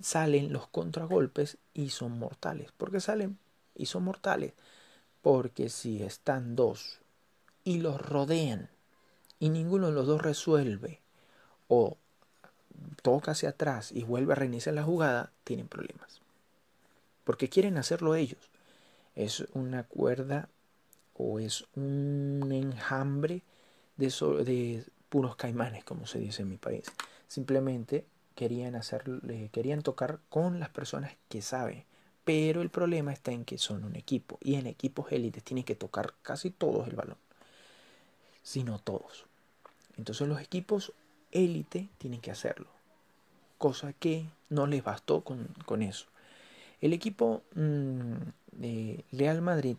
salen 0.00 0.52
los 0.52 0.66
contragolpes 0.68 1.58
y 1.72 1.90
son 1.90 2.18
mortales. 2.18 2.72
¿Por 2.72 2.90
qué 2.90 3.00
salen 3.00 3.38
y 3.74 3.86
son 3.86 4.04
mortales? 4.04 4.52
Porque 5.22 5.68
si 5.68 6.02
están 6.02 6.56
dos 6.56 7.00
y 7.64 7.78
los 7.78 8.00
rodean 8.00 8.68
y 9.38 9.48
ninguno 9.48 9.86
de 9.86 9.92
los 9.92 10.06
dos 10.06 10.20
resuelve 10.20 11.00
o 11.68 11.96
toca 13.02 13.32
hacia 13.32 13.50
atrás 13.50 13.92
y 13.92 14.04
vuelve 14.04 14.32
a 14.32 14.36
reiniciar 14.36 14.74
la 14.74 14.82
jugada, 14.82 15.32
tienen 15.44 15.68
problemas. 15.68 16.20
Porque 17.24 17.48
quieren 17.48 17.78
hacerlo 17.78 18.14
ellos. 18.14 18.50
Es 19.14 19.46
una 19.54 19.84
cuerda 19.84 20.48
o 21.14 21.38
es 21.38 21.64
un 21.76 22.50
enjambre 22.52 23.42
de, 23.96 24.06
de 24.44 24.84
puros 25.08 25.36
caimanes, 25.36 25.84
como 25.84 26.06
se 26.06 26.18
dice 26.18 26.42
en 26.42 26.50
mi 26.50 26.56
país. 26.58 26.84
Simplemente 27.28 28.04
querían 28.34 28.74
hacer, 28.74 29.04
querían 29.52 29.82
tocar 29.82 30.20
con 30.28 30.60
las 30.60 30.68
personas 30.68 31.12
que 31.28 31.42
saben. 31.42 31.84
Pero 32.24 32.62
el 32.62 32.70
problema 32.70 33.12
está 33.12 33.32
en 33.32 33.44
que 33.44 33.58
son 33.58 33.84
un 33.84 33.96
equipo. 33.96 34.38
Y 34.40 34.54
en 34.54 34.66
equipos 34.66 35.12
élites 35.12 35.44
tienen 35.44 35.64
que 35.64 35.74
tocar 35.74 36.14
casi 36.22 36.50
todos 36.50 36.88
el 36.88 36.96
balón. 36.96 37.18
Si 38.42 38.64
no 38.64 38.78
todos. 38.78 39.26
Entonces 39.96 40.26
los 40.28 40.40
equipos 40.40 40.92
élite 41.34 41.88
tienen 41.98 42.20
que 42.20 42.30
hacerlo, 42.30 42.66
cosa 43.58 43.92
que 43.92 44.26
no 44.48 44.66
les 44.66 44.82
bastó 44.82 45.22
con, 45.22 45.82
eso. 45.82 46.06
El 46.80 46.92
equipo 46.92 47.42
mm, 47.54 48.14
de 48.52 49.04
Real 49.12 49.42
Madrid 49.42 49.76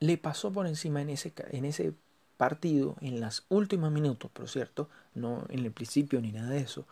le 0.00 0.18
pasó 0.18 0.52
por 0.52 0.66
encima 0.66 1.02
en 1.02 1.10
ese, 1.10 1.32
en 1.50 1.64
ese 1.64 1.92
partido, 2.36 2.96
en 3.00 3.20
los 3.20 3.44
últimos 3.48 3.92
minutos, 3.92 4.30
por 4.30 4.48
cierto, 4.48 4.88
no 5.14 5.44
en 5.48 5.60
el 5.60 5.72
principio 5.72 6.20
ni 6.20 6.32
nada 6.32 6.50
de 6.50 6.60
eso, 6.60 6.86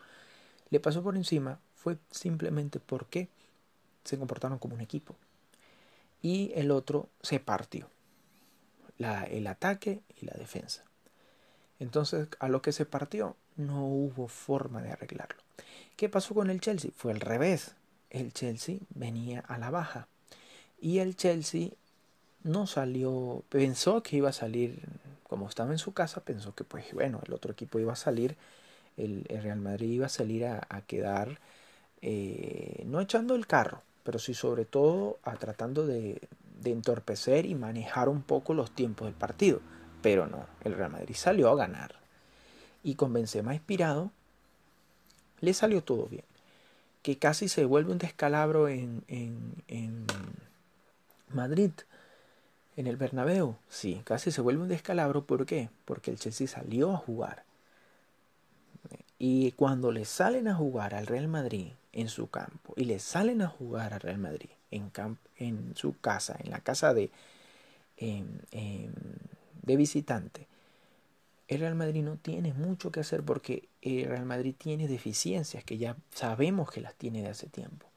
le 0.69 0.79
pasó 0.79 1.03
por 1.03 1.15
encima 1.15 1.59
fue 1.81 1.97
simplemente 2.11 2.79
porque 2.79 3.27
se 4.03 4.17
comportaron 4.19 4.59
como 4.59 4.75
un 4.75 4.81
equipo. 4.81 5.15
Y 6.21 6.51
el 6.53 6.69
otro 6.69 7.09
se 7.23 7.39
partió. 7.39 7.89
La, 8.99 9.23
el 9.23 9.47
ataque 9.47 10.01
y 10.21 10.27
la 10.27 10.33
defensa. 10.33 10.83
Entonces, 11.79 12.27
a 12.39 12.49
lo 12.49 12.61
que 12.61 12.71
se 12.71 12.85
partió, 12.85 13.35
no 13.55 13.87
hubo 13.87 14.27
forma 14.27 14.83
de 14.83 14.91
arreglarlo. 14.91 15.41
¿Qué 15.95 16.07
pasó 16.07 16.35
con 16.35 16.51
el 16.51 16.61
Chelsea? 16.61 16.91
Fue 16.95 17.11
al 17.11 17.19
revés. 17.19 17.73
El 18.11 18.31
Chelsea 18.31 18.77
venía 18.93 19.39
a 19.39 19.57
la 19.57 19.71
baja. 19.71 20.07
Y 20.79 20.99
el 20.99 21.15
Chelsea 21.15 21.69
no 22.43 22.67
salió, 22.67 23.43
pensó 23.49 24.03
que 24.03 24.17
iba 24.17 24.29
a 24.29 24.33
salir, 24.33 24.83
como 25.31 25.47
estaba 25.47 25.71
en 25.71 25.77
su 25.77 25.93
casa, 25.93 26.19
pensó 26.19 26.53
que 26.53 26.65
pues 26.65 26.93
bueno, 26.93 27.21
el 27.25 27.31
otro 27.31 27.53
equipo 27.53 27.79
iba 27.79 27.93
a 27.93 27.95
salir, 27.95 28.35
el, 28.97 29.23
Real 29.29 29.61
Madrid 29.61 29.89
iba 29.89 30.07
a 30.07 30.09
salir 30.09 30.45
a, 30.45 30.81
quedar, 30.87 31.39
eh, 32.01 32.83
no 32.85 32.99
echando 32.99 33.33
el 33.35 33.47
carro, 33.47 33.81
pero 34.03 34.19
sí 34.19 34.33
sobre 34.33 34.65
todo 34.65 35.19
a 35.23 35.37
tratando 35.37 35.87
de, 35.87 36.27
entorpecer 36.65 37.45
y 37.45 37.55
manejar 37.55 38.09
un 38.09 38.23
poco 38.23 38.53
los 38.53 38.71
tiempos 38.71 39.05
del 39.05 39.13
partido. 39.15 39.61
Pero 40.01 40.27
no, 40.27 40.47
el 40.65 40.73
Real 40.73 40.91
Madrid 40.91 41.15
salió 41.15 41.49
a 41.49 41.55
ganar. 41.55 41.95
Y 42.83 42.95
con 42.95 43.13
Benzema 43.13 43.53
inspirado, 43.53 44.11
le 45.39 45.53
salió 45.53 45.81
todo 45.81 46.07
bien. 46.07 46.25
Que 47.03 47.17
casi 47.17 47.47
se 47.47 47.63
vuelve 47.63 47.93
un 47.93 47.99
descalabro 47.99 48.67
en 48.67 49.05
Madrid, 51.29 51.71
en 52.77 52.87
el 52.87 52.97
Bernabéu. 52.97 53.55
Sí, 53.69 54.01
casi 54.03 54.31
se 54.31 54.41
vuelve 54.41 54.63
un 54.63 54.69
descalabro. 54.69 55.25
¿Por 55.25 55.45
qué? 55.45 55.69
Porque 55.85 56.11
el 56.11 56.19
Chelsea 56.19 56.47
salió 56.47 56.91
a 56.91 56.97
jugar. 56.97 57.43
Y 59.19 59.51
cuando 59.51 59.91
le 59.91 60.05
salen 60.05 60.47
a 60.47 60.55
jugar 60.55 60.95
al 60.95 61.05
Real 61.05 61.27
Madrid 61.27 61.67
en 61.93 62.09
su 62.09 62.29
campo 62.29 62.73
y 62.75 62.85
le 62.85 62.99
salen 62.99 63.41
a 63.41 63.47
jugar 63.47 63.93
al 63.93 63.99
Real 63.99 64.17
Madrid 64.17 64.49
en, 64.71 64.91
en 65.37 65.75
su 65.75 65.99
casa, 65.99 66.37
en 66.43 66.49
la 66.49 66.59
casa 66.61 66.93
de, 66.93 67.11
de 67.97 69.75
visitante, 69.75 70.47
el 71.47 71.59
Real 71.59 71.75
Madrid 71.75 72.01
no 72.03 72.15
tiene 72.17 72.53
mucho 72.53 72.91
que 72.91 73.01
hacer 73.01 73.23
porque 73.23 73.67
el 73.81 74.05
Real 74.05 74.25
Madrid 74.25 74.55
tiene 74.57 74.87
deficiencias 74.87 75.63
que 75.63 75.77
ya 75.77 75.95
sabemos 76.11 76.71
que 76.71 76.81
las 76.81 76.95
tiene 76.95 77.21
de 77.21 77.29
hace 77.29 77.47
tiempo. 77.47 77.87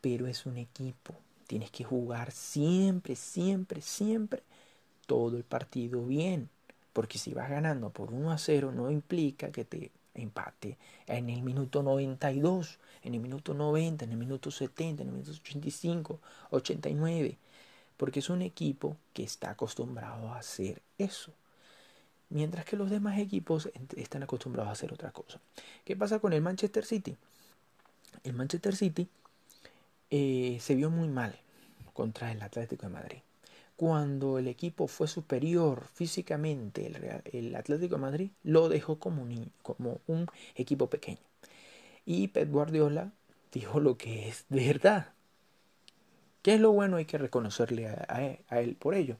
Pero 0.00 0.26
es 0.26 0.46
un 0.46 0.56
equipo. 0.56 1.14
Tienes 1.50 1.72
que 1.72 1.82
jugar 1.82 2.30
siempre, 2.30 3.16
siempre, 3.16 3.82
siempre 3.82 4.44
todo 5.06 5.36
el 5.36 5.42
partido 5.42 6.06
bien. 6.06 6.48
Porque 6.92 7.18
si 7.18 7.34
vas 7.34 7.50
ganando 7.50 7.90
por 7.90 8.12
1 8.12 8.30
a 8.30 8.38
0 8.38 8.70
no 8.70 8.88
implica 8.88 9.50
que 9.50 9.64
te 9.64 9.90
empate 10.14 10.78
en 11.08 11.28
el 11.28 11.42
minuto 11.42 11.82
92, 11.82 12.78
en 13.02 13.14
el 13.14 13.20
minuto 13.20 13.52
90, 13.52 14.04
en 14.04 14.12
el 14.12 14.16
minuto 14.16 14.52
70, 14.52 15.02
en 15.02 15.08
el 15.08 15.12
minuto 15.14 15.32
85, 15.32 16.20
89 16.50 17.36
porque 17.96 18.20
es 18.20 18.30
un 18.30 18.42
equipo 18.42 18.96
que 19.12 19.24
está 19.24 19.50
acostumbrado 19.50 20.28
a 20.28 20.38
hacer 20.38 20.80
eso. 20.98 21.32
Mientras 22.28 22.64
que 22.64 22.76
los 22.76 22.90
demás 22.90 23.18
equipos 23.18 23.68
están 23.96 24.22
acostumbrados 24.22 24.68
a 24.68 24.72
hacer 24.74 24.92
otra 24.92 25.10
cosa. 25.10 25.40
¿Qué 25.84 25.96
pasa 25.96 26.20
con 26.20 26.32
el 26.32 26.42
Manchester 26.42 26.84
City? 26.84 27.16
el 28.22 28.34
Manchester 28.34 28.76
City 28.76 29.08
eh, 30.10 30.58
se 30.60 30.74
vio 30.74 30.90
muy 30.90 31.08
mal 31.08 31.36
contra 31.94 32.32
el 32.32 32.42
Atlético 32.42 32.86
de 32.86 32.92
Madrid. 32.92 33.18
Cuando 33.76 34.38
el 34.38 34.48
equipo 34.48 34.88
fue 34.88 35.08
superior 35.08 35.86
físicamente, 35.94 36.86
el, 36.86 37.22
el 37.32 37.56
Atlético 37.56 37.96
de 37.96 38.02
Madrid 38.02 38.30
lo 38.44 38.68
dejó 38.68 38.98
como 38.98 39.22
un, 39.22 39.52
como 39.62 40.00
un 40.06 40.26
equipo 40.56 40.88
pequeño. 40.90 41.18
Y 42.06 42.28
Pep 42.28 42.50
Guardiola 42.50 43.12
dijo 43.52 43.80
lo 43.80 43.98
que 43.98 44.28
es 44.28 44.46
verdad. 44.50 45.12
¿Qué 46.42 46.54
es 46.54 46.60
lo 46.60 46.72
bueno? 46.72 46.96
Hay 46.96 47.04
que 47.04 47.18
reconocerle 47.18 47.88
a, 47.88 48.06
a 48.48 48.60
él 48.60 48.76
por 48.76 48.94
ello. 48.94 49.16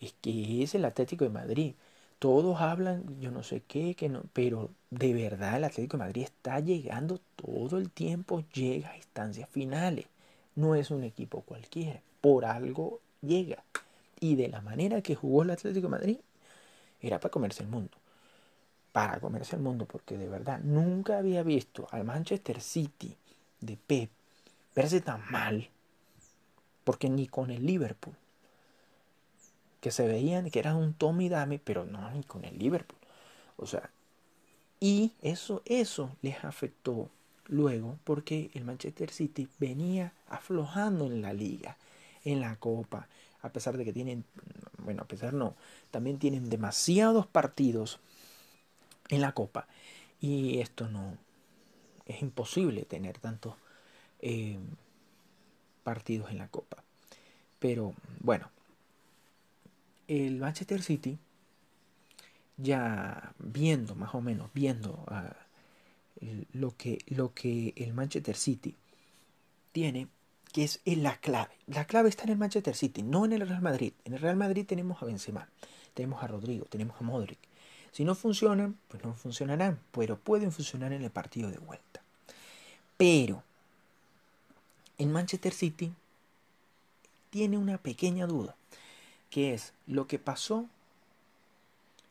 Es 0.00 0.14
que 0.22 0.62
es 0.64 0.74
el 0.76 0.84
Atlético 0.86 1.24
de 1.24 1.30
Madrid 1.30 1.74
todos 2.20 2.60
hablan, 2.60 3.18
yo 3.18 3.30
no 3.30 3.42
sé 3.42 3.62
qué, 3.66 3.94
que 3.96 4.10
no, 4.10 4.22
pero 4.34 4.68
de 4.90 5.14
verdad 5.14 5.56
el 5.56 5.64
Atlético 5.64 5.96
de 5.96 6.04
Madrid 6.04 6.22
está 6.24 6.60
llegando 6.60 7.18
todo 7.34 7.78
el 7.78 7.90
tiempo, 7.90 8.44
llega 8.52 8.90
a 8.90 8.96
instancias 8.98 9.48
finales. 9.48 10.06
No 10.54 10.74
es 10.74 10.90
un 10.90 11.02
equipo 11.02 11.40
cualquiera, 11.40 12.02
por 12.20 12.44
algo 12.44 13.00
llega. 13.22 13.64
Y 14.20 14.36
de 14.36 14.48
la 14.48 14.60
manera 14.60 15.00
que 15.00 15.14
jugó 15.14 15.44
el 15.44 15.50
Atlético 15.50 15.86
de 15.86 15.90
Madrid, 15.90 16.18
era 17.00 17.18
para 17.18 17.32
comerse 17.32 17.62
el 17.62 17.70
mundo. 17.70 17.96
Para 18.92 19.18
comerse 19.18 19.56
el 19.56 19.62
mundo, 19.62 19.86
porque 19.86 20.18
de 20.18 20.28
verdad 20.28 20.60
nunca 20.62 21.16
había 21.16 21.42
visto 21.42 21.88
al 21.90 22.04
Manchester 22.04 22.60
City 22.60 23.16
de 23.60 23.78
Pep 23.78 24.10
verse 24.74 25.00
tan 25.00 25.22
mal, 25.30 25.70
porque 26.84 27.08
ni 27.08 27.28
con 27.28 27.50
el 27.50 27.64
Liverpool 27.64 28.14
que 29.80 29.90
se 29.90 30.06
veían 30.06 30.50
que 30.50 30.58
eran 30.58 30.76
un 30.76 30.94
Tommy 30.94 31.28
Dame, 31.28 31.58
pero 31.58 31.84
no 31.84 32.10
ni 32.10 32.22
con 32.22 32.44
el 32.44 32.58
Liverpool. 32.58 32.98
O 33.56 33.66
sea, 33.66 33.90
y 34.80 35.12
eso, 35.22 35.62
eso 35.64 36.16
les 36.22 36.44
afectó 36.44 37.10
luego 37.46 37.98
porque 38.04 38.50
el 38.54 38.64
Manchester 38.64 39.10
City 39.10 39.48
venía 39.58 40.12
aflojando 40.28 41.06
en 41.06 41.22
la 41.22 41.32
liga, 41.32 41.76
en 42.24 42.40
la 42.40 42.56
copa, 42.56 43.08
a 43.42 43.50
pesar 43.50 43.76
de 43.76 43.84
que 43.84 43.92
tienen, 43.92 44.24
bueno, 44.78 45.02
a 45.02 45.06
pesar 45.06 45.32
no, 45.32 45.54
también 45.90 46.18
tienen 46.18 46.48
demasiados 46.48 47.26
partidos 47.26 48.00
en 49.08 49.20
la 49.20 49.32
copa. 49.32 49.66
Y 50.20 50.58
esto 50.58 50.88
no, 50.88 51.16
es 52.06 52.22
imposible 52.22 52.84
tener 52.84 53.18
tantos 53.18 53.54
eh, 54.20 54.58
partidos 55.82 56.30
en 56.30 56.38
la 56.38 56.48
copa. 56.48 56.82
Pero 57.58 57.94
bueno, 58.20 58.50
el 60.10 60.38
Manchester 60.38 60.82
City, 60.82 61.18
ya 62.56 63.32
viendo 63.38 63.94
más 63.94 64.12
o 64.16 64.20
menos, 64.20 64.50
viendo 64.52 65.04
ah, 65.06 65.36
lo, 66.52 66.76
que, 66.76 66.98
lo 67.06 67.32
que 67.32 67.72
el 67.76 67.94
Manchester 67.94 68.36
City 68.36 68.74
tiene, 69.70 70.08
que 70.52 70.64
es 70.64 70.80
la 70.84 71.16
clave. 71.18 71.54
La 71.68 71.84
clave 71.84 72.08
está 72.08 72.24
en 72.24 72.30
el 72.30 72.38
Manchester 72.38 72.74
City, 72.74 73.04
no 73.04 73.24
en 73.24 73.34
el 73.34 73.48
Real 73.48 73.62
Madrid. 73.62 73.92
En 74.04 74.14
el 74.14 74.20
Real 74.20 74.34
Madrid 74.34 74.66
tenemos 74.66 75.00
a 75.00 75.06
Benzema, 75.06 75.48
tenemos 75.94 76.24
a 76.24 76.26
Rodrigo, 76.26 76.64
tenemos 76.64 77.00
a 77.00 77.04
Modric. 77.04 77.38
Si 77.92 78.04
no 78.04 78.16
funcionan, 78.16 78.76
pues 78.88 79.04
no 79.04 79.14
funcionarán, 79.14 79.78
pero 79.92 80.18
pueden 80.18 80.50
funcionar 80.50 80.92
en 80.92 81.02
el 81.02 81.10
partido 81.10 81.52
de 81.52 81.58
vuelta. 81.58 82.02
Pero 82.96 83.44
en 84.98 85.12
Manchester 85.12 85.52
City 85.52 85.92
tiene 87.30 87.58
una 87.58 87.78
pequeña 87.78 88.26
duda 88.26 88.56
que 89.30 89.54
es 89.54 89.72
lo 89.86 90.06
que 90.06 90.18
pasó 90.18 90.68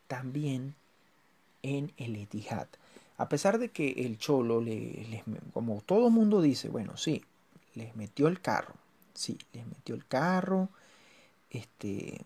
también 0.08 0.76
en 1.62 1.92
el 1.98 2.16
Etihad. 2.16 2.68
A 3.18 3.28
pesar 3.28 3.60
de 3.60 3.70
que 3.70 3.92
el 4.06 4.18
Cholo, 4.18 4.62
le, 4.62 5.24
como 5.54 5.82
todo 5.82 6.10
mundo 6.10 6.42
dice, 6.42 6.70
bueno, 6.70 6.96
sí, 6.96 7.24
les 7.76 7.96
metió 7.96 8.28
el 8.30 8.40
carro, 8.40 8.74
sí, 9.14 9.38
les 9.54 9.68
metió 9.68 9.94
el 9.94 10.06
carro, 10.06 10.70
este, 11.50 12.22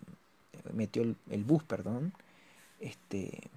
metió 0.72 1.02
el, 1.02 1.44
bus, 1.44 1.64
perdón, 1.64 2.12
este, 2.78 3.50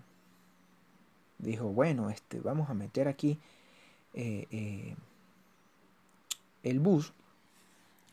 dijo, 1.37 1.65
bueno, 1.65 2.09
este, 2.09 2.39
vamos 2.39 2.69
a 2.69 2.73
meter 2.73 3.07
aquí 3.07 3.37
eh, 4.15 4.47
eh, 4.49 4.95
el 6.63 6.79
bus 6.79 7.13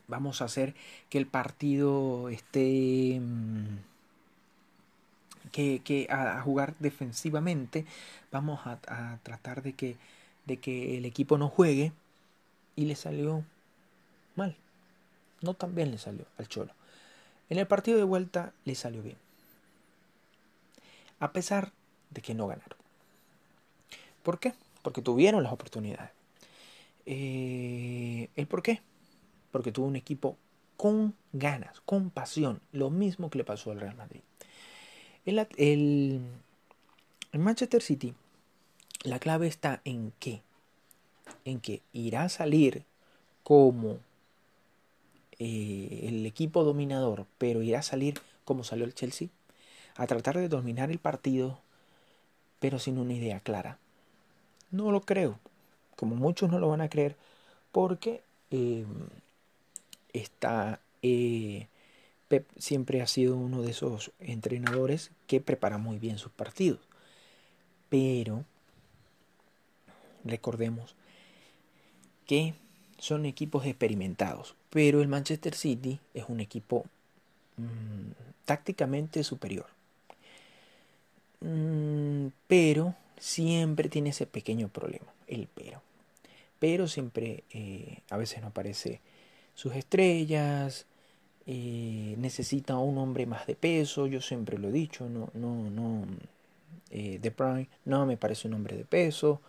vamos 0.08 0.42
a 0.42 0.46
hacer 0.46 0.74
que 1.10 1.18
el 1.18 1.26
partido 1.26 2.28
esté 2.28 3.18
mm, 3.20 3.78
que, 5.52 6.06
a, 6.10 6.40
jugar 6.42 6.74
defensivamente. 6.78 7.86
Vamos 8.32 8.60
a, 8.66 9.18
tratar 9.22 9.62
de 9.62 9.72
que, 9.74 9.96
de 10.46 10.58
que 10.58 10.98
el 10.98 11.04
equipo 11.04 11.38
no 11.38 11.48
juegue. 11.48 11.92
Y 12.76 12.86
le 12.86 12.96
salió 12.96 13.44
mal. 14.34 14.56
No 15.42 15.54
tan 15.54 15.74
bien 15.74 15.90
le 15.92 15.98
salió 15.98 16.26
al 16.38 16.48
Cholo. 16.48 16.72
En 17.48 17.58
el 17.58 17.66
partido 17.66 17.98
de 17.98 18.04
vuelta 18.04 18.52
le 18.64 18.74
salió 18.74 19.02
bien. 19.02 19.16
A 21.20 21.32
pesar 21.32 21.72
de 22.10 22.20
que 22.20 22.34
no 22.34 22.48
ganaron. 22.48 22.78
¿por 24.24 24.40
qué? 24.40 24.54
porque 24.84 25.00
tuvieron 25.00 25.42
las 25.42 25.52
oportunidades. 25.52 26.10
Eh, 27.06 28.28
¿el 28.36 28.46
por 28.46 28.62
qué? 28.62 28.82
Porque 29.54 29.70
tuvo 29.70 29.86
un 29.86 29.94
equipo 29.94 30.36
con 30.76 31.14
ganas, 31.32 31.80
con 31.82 32.10
pasión, 32.10 32.60
lo 32.72 32.90
mismo 32.90 33.30
que 33.30 33.38
le 33.38 33.44
pasó 33.44 33.70
al 33.70 33.78
Real 33.78 33.94
Madrid. 33.94 34.20
El, 35.24 36.20
Manchester 37.32 37.80
City, 37.80 38.14
la 39.04 39.20
clave 39.20 39.46
está 39.46 39.80
en 39.84 40.12
qué? 40.18 40.42
En 41.44 41.60
que 41.60 41.82
irá 41.92 42.24
a 42.24 42.28
salir 42.28 42.82
como 43.44 44.00
eh, 45.38 46.00
el 46.08 46.26
equipo 46.26 46.64
dominador, 46.64 47.24
pero 47.38 47.62
irá 47.62 47.78
a 47.78 47.82
salir 47.82 48.14
como 48.44 48.64
salió 48.64 48.84
el 48.84 48.94
Chelsea, 48.94 49.28
a 49.94 50.08
tratar 50.08 50.36
de 50.36 50.48
dominar 50.48 50.90
el 50.90 50.98
partido, 50.98 51.60
pero 52.58 52.80
sin 52.80 52.98
una 52.98 53.12
idea 53.12 53.38
clara. 53.38 53.78
No 54.72 54.90
lo 54.90 55.02
creo, 55.02 55.38
como 55.94 56.16
muchos 56.16 56.50
no 56.50 56.58
lo 56.58 56.70
van 56.70 56.80
a 56.80 56.88
creer, 56.88 57.14
porque 57.70 58.20
eh, 58.50 58.84
está 60.14 60.80
eh, 61.02 61.66
Pep 62.28 62.48
siempre 62.56 63.02
ha 63.02 63.06
sido 63.06 63.36
uno 63.36 63.62
de 63.62 63.70
esos 63.70 64.12
entrenadores 64.18 65.10
que 65.26 65.40
prepara 65.40 65.78
muy 65.78 65.98
bien 65.98 66.18
sus 66.18 66.32
partidos. 66.32 66.80
Pero 67.90 68.44
recordemos 70.24 70.94
que 72.26 72.54
son 72.98 73.26
equipos 73.26 73.66
experimentados. 73.66 74.54
Pero 74.70 75.02
el 75.02 75.08
Manchester 75.08 75.54
City 75.54 76.00
es 76.14 76.24
un 76.28 76.40
equipo 76.40 76.86
mm, 77.58 78.12
tácticamente 78.46 79.22
superior. 79.22 79.66
Mm, 81.40 82.28
pero 82.48 82.94
siempre 83.18 83.88
tiene 83.88 84.10
ese 84.10 84.26
pequeño 84.26 84.68
problema, 84.68 85.12
el 85.26 85.48
pero. 85.54 85.82
Pero 86.58 86.88
siempre 86.88 87.44
eh, 87.50 87.98
a 88.08 88.16
veces 88.16 88.40
no 88.40 88.48
aparece 88.48 89.00
sus 89.54 89.74
estrellas, 89.74 90.86
eh, 91.46 92.14
necesita 92.18 92.76
un 92.78 92.98
hombre 92.98 93.26
más 93.26 93.46
de 93.46 93.54
peso, 93.56 94.06
yo 94.06 94.20
siempre 94.20 94.58
lo 94.58 94.68
he 94.68 94.72
dicho, 94.72 95.08
no, 95.08 95.30
no, 95.34 95.70
no, 95.70 96.06
eh, 96.90 97.20
Bruyne 97.36 97.68
no 97.84 98.06
me 98.06 98.16
parece 98.16 98.48
un 98.48 98.54
hombre 98.54 98.76
de 98.76 98.84
peso, 98.84 99.40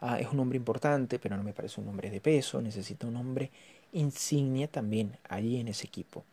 ah, 0.00 0.20
es 0.20 0.28
un 0.28 0.40
hombre 0.40 0.56
importante, 0.58 1.18
pero 1.18 1.36
no 1.36 1.42
me 1.42 1.52
parece 1.52 1.80
un 1.80 1.88
hombre 1.88 2.10
de 2.10 2.20
peso, 2.20 2.60
necesita 2.60 3.06
un 3.06 3.16
hombre 3.16 3.50
insignia 3.92 4.68
también 4.68 5.16
allí 5.28 5.58
en 5.60 5.68
ese 5.68 5.86
equipo. 5.86 6.24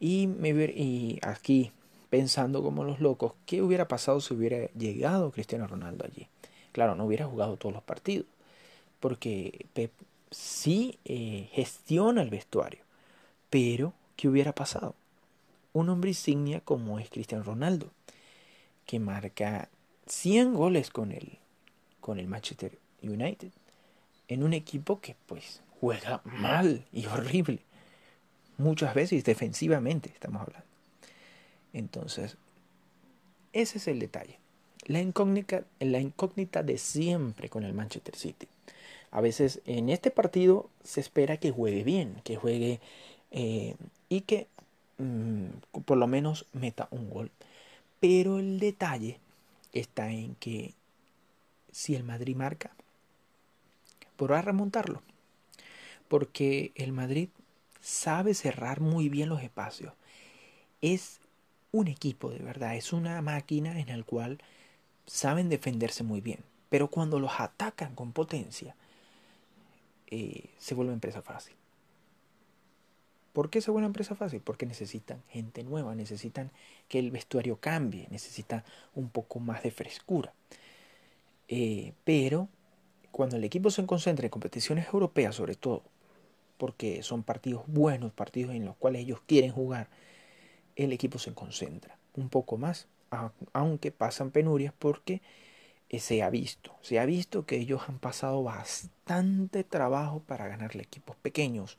Y, 0.00 0.26
me, 0.26 0.50
y 0.50 1.18
aquí 1.22 1.72
pensando 2.10 2.62
como 2.62 2.84
los 2.84 3.00
locos, 3.00 3.34
¿qué 3.46 3.62
hubiera 3.62 3.88
pasado 3.88 4.20
si 4.20 4.34
hubiera 4.34 4.66
llegado 4.72 5.30
Cristiano 5.30 5.66
Ronaldo 5.66 6.04
allí? 6.04 6.28
Claro, 6.72 6.94
no 6.94 7.06
hubiera 7.06 7.26
jugado 7.26 7.56
todos 7.56 7.74
los 7.74 7.82
partidos, 7.82 8.26
porque 9.00 9.66
Pep 9.74 9.92
sí 10.32 10.98
eh, 11.04 11.48
gestiona 11.52 12.22
el 12.22 12.30
vestuario. 12.30 12.80
Pero, 13.50 13.92
¿qué 14.16 14.28
hubiera 14.28 14.54
pasado? 14.54 14.94
Un 15.72 15.88
hombre 15.88 16.10
insignia 16.10 16.60
como 16.60 16.98
es 16.98 17.10
Cristiano 17.10 17.44
Ronaldo, 17.44 17.90
que 18.86 18.98
marca 18.98 19.68
100 20.06 20.54
goles 20.54 20.90
con 20.90 21.12
el, 21.12 21.38
con 22.00 22.18
el 22.18 22.26
Manchester 22.26 22.78
United, 23.02 23.50
en 24.28 24.42
un 24.42 24.52
equipo 24.52 25.00
que 25.00 25.16
pues 25.26 25.62
juega 25.80 26.20
mal 26.24 26.84
y 26.92 27.06
horrible. 27.06 27.60
Muchas 28.58 28.94
veces 28.94 29.24
defensivamente 29.24 30.10
estamos 30.10 30.42
hablando. 30.42 30.66
Entonces, 31.72 32.36
ese 33.52 33.78
es 33.78 33.88
el 33.88 33.98
detalle. 33.98 34.38
La 34.86 35.00
incógnita, 35.00 35.64
la 35.80 36.00
incógnita 36.00 36.62
de 36.62 36.78
siempre 36.78 37.48
con 37.48 37.64
el 37.64 37.72
Manchester 37.72 38.16
City. 38.16 38.48
A 39.12 39.22
veces 39.22 39.62
en 39.66 39.90
este 39.90 40.10
partido 40.12 40.70
se 40.84 41.00
espera 41.00 41.38
que 41.38 41.52
juegue 41.52 41.84
bien, 41.84 42.20
que 42.24 42.36
juegue 42.36 42.80
eh, 43.32 43.76
y 44.10 44.22
que 44.22 44.48
mm, 44.98 45.48
por 45.86 45.98
lo 45.98 46.08
menos 46.08 46.46
meta 46.52 46.88
un 46.92 47.10
gol. 47.10 47.32
Pero 48.00 48.38
el 48.40 48.60
detalle 48.60 49.20
está 49.72 50.10
en 50.10 50.36
que 50.36 50.74
si 51.72 51.94
el 51.96 52.04
Madrid 52.04 52.36
marca, 52.36 52.72
podrá 54.16 54.40
remontarlo. 54.42 55.02
porque 56.08 56.72
el 56.74 56.92
Madrid 56.92 57.28
sabe 57.80 58.34
cerrar 58.34 58.80
muy 58.80 59.08
bien 59.08 59.28
los 59.28 59.42
espacios. 59.42 59.94
Es 60.82 61.20
un 61.72 61.88
equipo 61.88 62.30
de 62.30 62.40
verdad, 62.40 62.76
es 62.76 62.92
una 62.92 63.22
máquina 63.22 63.78
en 63.80 63.88
la 63.98 64.04
cual 64.04 64.40
saben 65.06 65.48
defenderse 65.50 66.04
muy 66.04 66.20
bien, 66.22 66.40
pero 66.70 66.88
cuando 66.90 67.20
los 67.20 67.32
atacan 67.40 67.94
con 67.96 68.12
potencia, 68.12 68.76
eh, 70.14 70.50
se 70.58 70.74
vuelve 70.74 70.92
empresa 70.92 71.22
fácil. 71.22 71.54
¿Por 73.32 73.48
qué 73.48 73.62
se 73.62 73.70
vuelve 73.70 73.86
empresa 73.86 74.14
fácil? 74.14 74.42
Porque 74.42 74.66
necesitan 74.66 75.22
gente 75.30 75.64
nueva, 75.64 75.94
necesitan 75.94 76.50
que 76.88 76.98
el 76.98 77.10
vestuario 77.10 77.56
cambie, 77.56 78.08
necesitan 78.10 78.62
un 78.94 79.08
poco 79.08 79.40
más 79.40 79.62
de 79.62 79.70
frescura. 79.70 80.34
Eh, 81.48 81.94
pero 82.04 82.50
cuando 83.10 83.36
el 83.36 83.44
equipo 83.44 83.70
se 83.70 83.86
concentra 83.86 84.26
en 84.26 84.30
competiciones 84.30 84.86
europeas, 84.92 85.34
sobre 85.34 85.54
todo, 85.54 85.82
porque 86.58 87.02
son 87.02 87.22
partidos 87.22 87.62
buenos, 87.66 88.12
partidos 88.12 88.54
en 88.54 88.66
los 88.66 88.76
cuales 88.76 89.00
ellos 89.00 89.22
quieren 89.26 89.50
jugar, 89.50 89.88
el 90.76 90.92
equipo 90.92 91.18
se 91.18 91.32
concentra 91.32 91.96
un 92.16 92.28
poco 92.28 92.58
más, 92.58 92.86
aunque 93.54 93.92
pasan 93.92 94.30
penurias 94.30 94.74
porque 94.78 95.22
se 95.98 96.22
ha 96.22 96.30
visto, 96.30 96.74
se 96.82 96.98
ha 96.98 97.06
visto 97.06 97.44
que 97.46 97.56
ellos 97.56 97.82
han 97.88 97.98
pasado 97.98 98.42
bastante 98.42 99.64
trabajo 99.64 100.20
para 100.20 100.48
ganarle 100.48 100.82
equipos 100.82 101.16
pequeños 101.16 101.78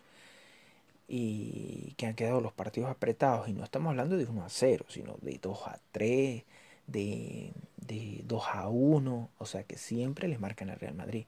y 1.08 1.94
que 1.98 2.06
han 2.06 2.16
quedado 2.16 2.42
los 2.42 2.54
partidos 2.54 2.90
apretados 2.90 3.48
y 3.50 3.54
no 3.54 3.64
estamos 3.64 3.92
hablando 3.92 4.18
de 4.18 4.26
1 4.26 4.46
a 4.46 4.50
0, 4.50 4.86
sino 4.90 5.18
de 5.22 5.40
2 5.42 5.68
a 5.68 5.80
3, 5.92 6.44
de, 6.88 7.54
de 7.78 8.22
2 8.26 8.44
a 8.54 8.68
1, 8.70 9.30
o 9.38 9.46
sea 9.46 9.64
que 9.64 9.78
siempre 9.78 10.28
les 10.28 10.40
marcan 10.40 10.70
al 10.70 10.80
Real 10.80 10.96
Madrid. 10.96 11.26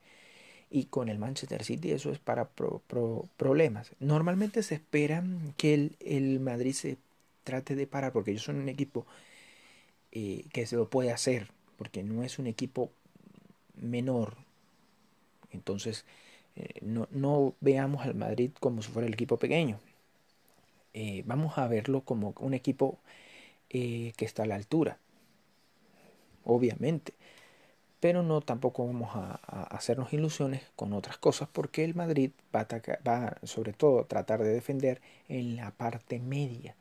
Y 0.70 0.86
con 0.86 1.08
el 1.08 1.18
Manchester 1.18 1.64
City 1.64 1.92
eso 1.92 2.10
es 2.10 2.18
para 2.18 2.48
problemas. 3.36 3.92
Normalmente 4.00 4.62
se 4.62 4.76
espera 4.76 5.24
que 5.56 5.74
el, 5.74 5.96
el, 6.00 6.40
Madrid 6.40 6.72
se 6.72 6.98
trate 7.44 7.76
de 7.76 7.86
parar 7.86 8.12
porque 8.12 8.32
ellos 8.32 8.42
son 8.44 8.56
un 8.56 8.68
equipo 8.68 9.06
eh, 10.12 10.44
que 10.52 10.66
se 10.66 10.76
lo 10.76 10.88
puede 10.90 11.12
hacer, 11.12 11.50
porque 11.76 12.02
no 12.02 12.22
es 12.24 12.38
un 12.38 12.46
equipo 12.46 12.90
menor. 13.76 14.36
Entonces, 15.52 16.04
eh, 16.56 16.80
no, 16.82 17.08
no, 17.10 17.54
veamos 17.60 18.06
al 18.06 18.14
Madrid 18.14 18.50
como 18.60 18.82
si 18.82 18.90
fuera 18.90 19.06
el 19.08 19.14
equipo 19.14 19.38
pequeño. 19.38 19.78
Eh, 20.94 21.22
vamos 21.26 21.58
a 21.58 21.68
verlo 21.68 22.02
como 22.02 22.34
un 22.40 22.54
equipo 22.54 22.98
que 23.68 24.14
está 24.18 24.44
a 24.44 24.46
la 24.46 24.54
altura 24.54 24.98
obviamente. 26.46 27.12
Pero 28.00 28.22
no 28.22 28.40
tampoco 28.40 28.86
vamos 28.86 29.10
a, 29.14 29.34
hacernos 29.74 30.12
ilusiones 30.12 30.62
con 30.76 30.92
otras 30.92 31.18
cosas 31.18 31.48
porque 31.52 31.84
el 31.84 31.94
Madrid 31.94 32.30
va, 32.54 32.60
a 32.60 32.68
va 33.08 33.36
sobre 33.42 33.72
todo 33.72 34.00
a 34.00 34.08
tratar 34.08 34.42
de 34.42 34.50
defender 34.52 35.00
en 35.28 35.56
la 35.56 35.70
parte 35.72 36.20
media, 36.20 36.76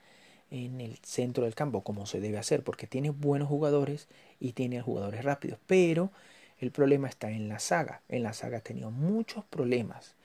en 0.56 0.82
el 0.82 0.98
centro 1.04 1.44
del 1.46 1.56
campo, 1.56 1.84
como 1.84 2.06
se 2.06 2.20
debe 2.20 2.38
hacer, 2.38 2.64
porque 2.64 2.88
tiene 2.88 3.10
buenos 3.10 3.50
jugadores 3.50 4.08
y 4.40 4.54
tiene 4.54 4.82
jugadores 4.82 5.24
rápidos. 5.24 5.60
Pero 5.68 6.12
el 6.60 6.72
problema 6.72 7.08
está 7.08 7.32
en 7.32 7.50
la 7.50 7.60
saga. 7.60 8.02
En 8.10 8.24
la 8.24 8.34
saga 8.34 8.60
ha 8.60 8.62
tenido 8.62 8.92
muchos 8.92 9.44
problemas 9.46 10.16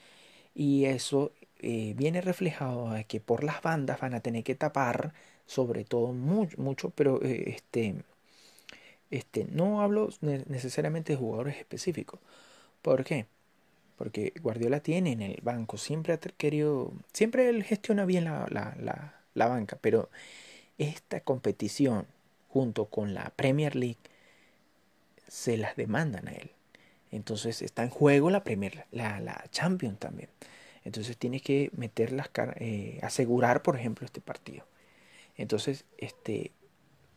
y 0.55 0.87
eso 0.87 1.33
eh, 1.61 1.95
viene 1.97 2.21
reflejado 2.21 2.95
que 3.09 3.21
por 3.21 3.45
las 3.45 3.63
bandas 3.63 4.01
van 4.01 4.15
a 4.15 4.21
tener 4.21 4.45
que 4.45 4.55
tapar 4.55 5.13
sobre 5.47 5.85
todo 5.85 6.13
mucho, 6.13 6.57
mucho 6.61 6.91
pero 6.91 7.23
eh, 7.23 7.55
este 7.57 7.97
este, 9.11 9.47
no 9.51 9.83
hablo 9.83 10.09
necesariamente 10.21 11.13
de 11.13 11.19
jugadores 11.19 11.57
específicos. 11.57 12.21
¿Por 12.83 13.05
qué? 13.05 13.27
Porque 13.99 14.33
Guardiola 14.43 14.81
tiene 14.81 15.13
en 15.13 15.23
el 15.23 15.41
banco, 15.43 15.79
siempre 15.79 16.15
ha 16.15 16.19
querido, 16.19 16.93
siempre 17.13 17.49
él 17.49 17.65
gestiona 17.65 18.05
bien 18.07 18.25
la, 18.25 18.47
la, 18.51 19.20
la 19.35 19.49
banca, 19.49 19.79
pero 19.81 20.11
esta 20.79 21.21
competición 21.21 22.07
junto 22.49 22.87
con 22.87 23.15
la 23.15 23.33
Premier 23.37 23.77
League 23.77 23.99
se 25.29 25.57
las 25.57 25.77
demandan 25.77 26.29
a 26.29 26.33
él. 26.33 26.51
Entonces 27.11 27.63
está 27.63 27.83
en 27.83 27.91
juego 27.91 28.31
la 28.31 28.45
Premier, 28.45 28.87
la, 28.93 29.21
la 29.21 29.45
Champions 29.51 29.99
también. 29.99 30.31
Entonces 30.85 31.17
tiene 31.17 31.41
que 31.41 31.71
meter 31.77 32.13
las 32.13 32.31
eh, 32.57 33.01
asegurar, 33.03 33.63
por 33.63 33.77
ejemplo, 33.77 34.07
este 34.07 34.21
partido. 34.21 34.67
Entonces, 35.37 35.85
este, 35.99 36.53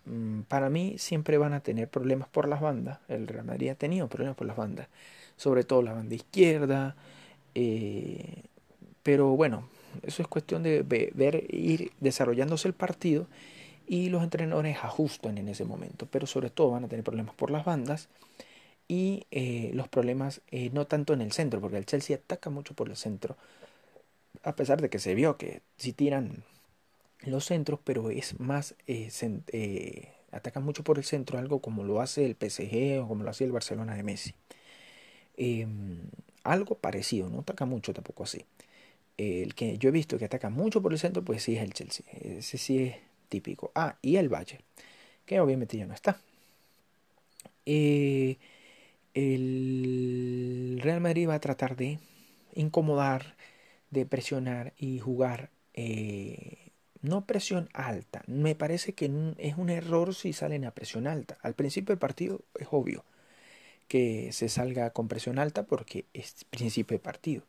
Mm, 0.06 0.42
para 0.44 0.70
mí 0.70 0.96
siempre 0.98 1.38
van 1.38 1.54
a 1.54 1.62
tener 1.62 1.90
problemas 1.90 2.28
por 2.28 2.48
las 2.48 2.62
bandas. 2.62 3.00
El 3.08 3.28
Real 3.28 3.46
Madrid 3.46 3.70
ha 3.70 3.76
tenido 3.76 4.08
problemas 4.10 4.36
por 4.36 4.48
las 4.48 4.58
bandas, 4.58 4.88
sobre 5.38 5.64
todo 5.64 5.82
la 5.82 5.94
banda 5.94 6.16
izquierda. 6.16 6.96
Eh, 7.56 8.44
pero 9.04 9.30
bueno, 9.36 9.70
eso 10.04 10.22
es 10.22 10.28
cuestión 10.28 10.64
de 10.64 10.84
ver, 10.84 11.46
ir 11.54 11.92
desarrollándose 12.00 12.68
el 12.68 12.74
partido 12.74 13.28
y 13.88 14.10
los 14.10 14.24
entrenadores 14.24 14.78
ajustan 14.84 15.38
en 15.38 15.50
ese 15.50 15.66
momento. 15.66 16.08
Pero 16.12 16.28
sobre 16.28 16.50
todo 16.50 16.72
van 16.72 16.86
a 16.86 16.88
tener 16.88 17.04
problemas 17.04 17.36
por 17.36 17.52
las 17.52 17.66
bandas 17.66 18.10
y 18.88 19.26
eh, 19.32 19.72
los 19.74 19.88
problemas 19.88 20.42
eh, 20.52 20.70
no 20.74 20.88
tanto 20.88 21.14
en 21.14 21.22
el 21.22 21.32
centro, 21.32 21.62
porque 21.62 21.78
el 21.78 21.86
Chelsea 21.86 22.18
ataca 22.18 22.50
mucho 22.50 22.74
por 22.74 22.90
el 22.90 22.98
centro. 22.98 23.38
A 24.44 24.56
pesar 24.56 24.82
de 24.82 24.90
que 24.90 25.00
se 25.00 25.16
vio 25.16 25.38
que 25.38 25.62
si 25.78 25.94
tiran 25.94 26.44
los 27.22 27.46
centros, 27.46 27.80
pero 27.84 28.10
es 28.12 28.40
más, 28.40 28.76
eh, 28.88 30.14
atacan 30.32 30.64
mucho 30.64 30.84
por 30.84 30.98
el 30.98 31.06
centro, 31.06 31.40
algo 31.40 31.60
como 31.60 31.84
lo 31.84 32.02
hace 32.02 32.26
el 32.26 32.36
PSG 32.36 33.02
o 33.04 33.08
como 33.08 33.24
lo 33.24 33.30
hace 33.30 33.46
el 33.46 33.52
Barcelona 33.52 33.96
de 33.96 34.04
Messi. 34.04 34.34
Em, 35.38 36.10
algo 36.44 36.76
parecido, 36.76 37.30
no 37.30 37.40
ataca 37.40 37.66
mucho 37.66 37.94
tampoco 37.94 38.24
así. 38.24 38.46
El 39.18 39.56
que 39.56 39.78
yo 39.78 39.90
he 39.90 39.92
visto 39.92 40.18
que 40.18 40.26
ataca 40.26 40.50
mucho 40.50 40.82
por 40.82 40.92
el 40.94 41.00
centro, 41.00 41.24
pues 41.24 41.44
sí 41.44 41.56
es 41.56 41.64
el 41.64 41.74
Chelsea. 41.74 42.06
Ese 42.12 42.58
sí 42.58 42.80
es 42.80 42.96
típico. 43.30 43.72
Ah, 43.76 43.98
y 44.02 44.18
el 44.18 44.30
Valle, 44.30 44.60
que 45.26 45.40
obviamente 45.40 45.78
ya 45.78 45.86
no 45.86 45.94
está. 45.94 46.20
Eh, 47.66 48.38
el 49.14 50.80
Real 50.82 51.02
Madrid 51.02 51.30
va 51.30 51.36
a 51.36 51.40
tratar 51.40 51.76
de 51.76 52.00
incomodar, 52.56 53.36
de 53.92 54.06
presionar 54.06 54.74
y 54.78 55.00
jugar 55.00 55.50
eh, 55.74 56.72
no 57.02 57.26
presión 57.26 57.70
alta. 57.74 58.24
Me 58.28 58.56
parece 58.56 58.94
que 58.94 59.12
es 59.38 59.58
un 59.58 59.70
error 59.70 60.16
si 60.16 60.34
salen 60.34 60.66
a 60.66 60.72
presión 60.72 61.08
alta. 61.08 61.38
Al 61.42 61.54
principio 61.54 61.94
del 61.94 62.00
partido 62.00 62.42
es 62.60 62.68
obvio 62.72 63.06
que 63.88 64.32
se 64.32 64.50
salga 64.50 64.90
con 64.92 65.08
presión 65.08 65.40
alta 65.40 65.64
porque 65.64 66.06
es 66.14 66.46
principio 66.50 66.98
de 66.98 67.04
partido. 67.04 67.44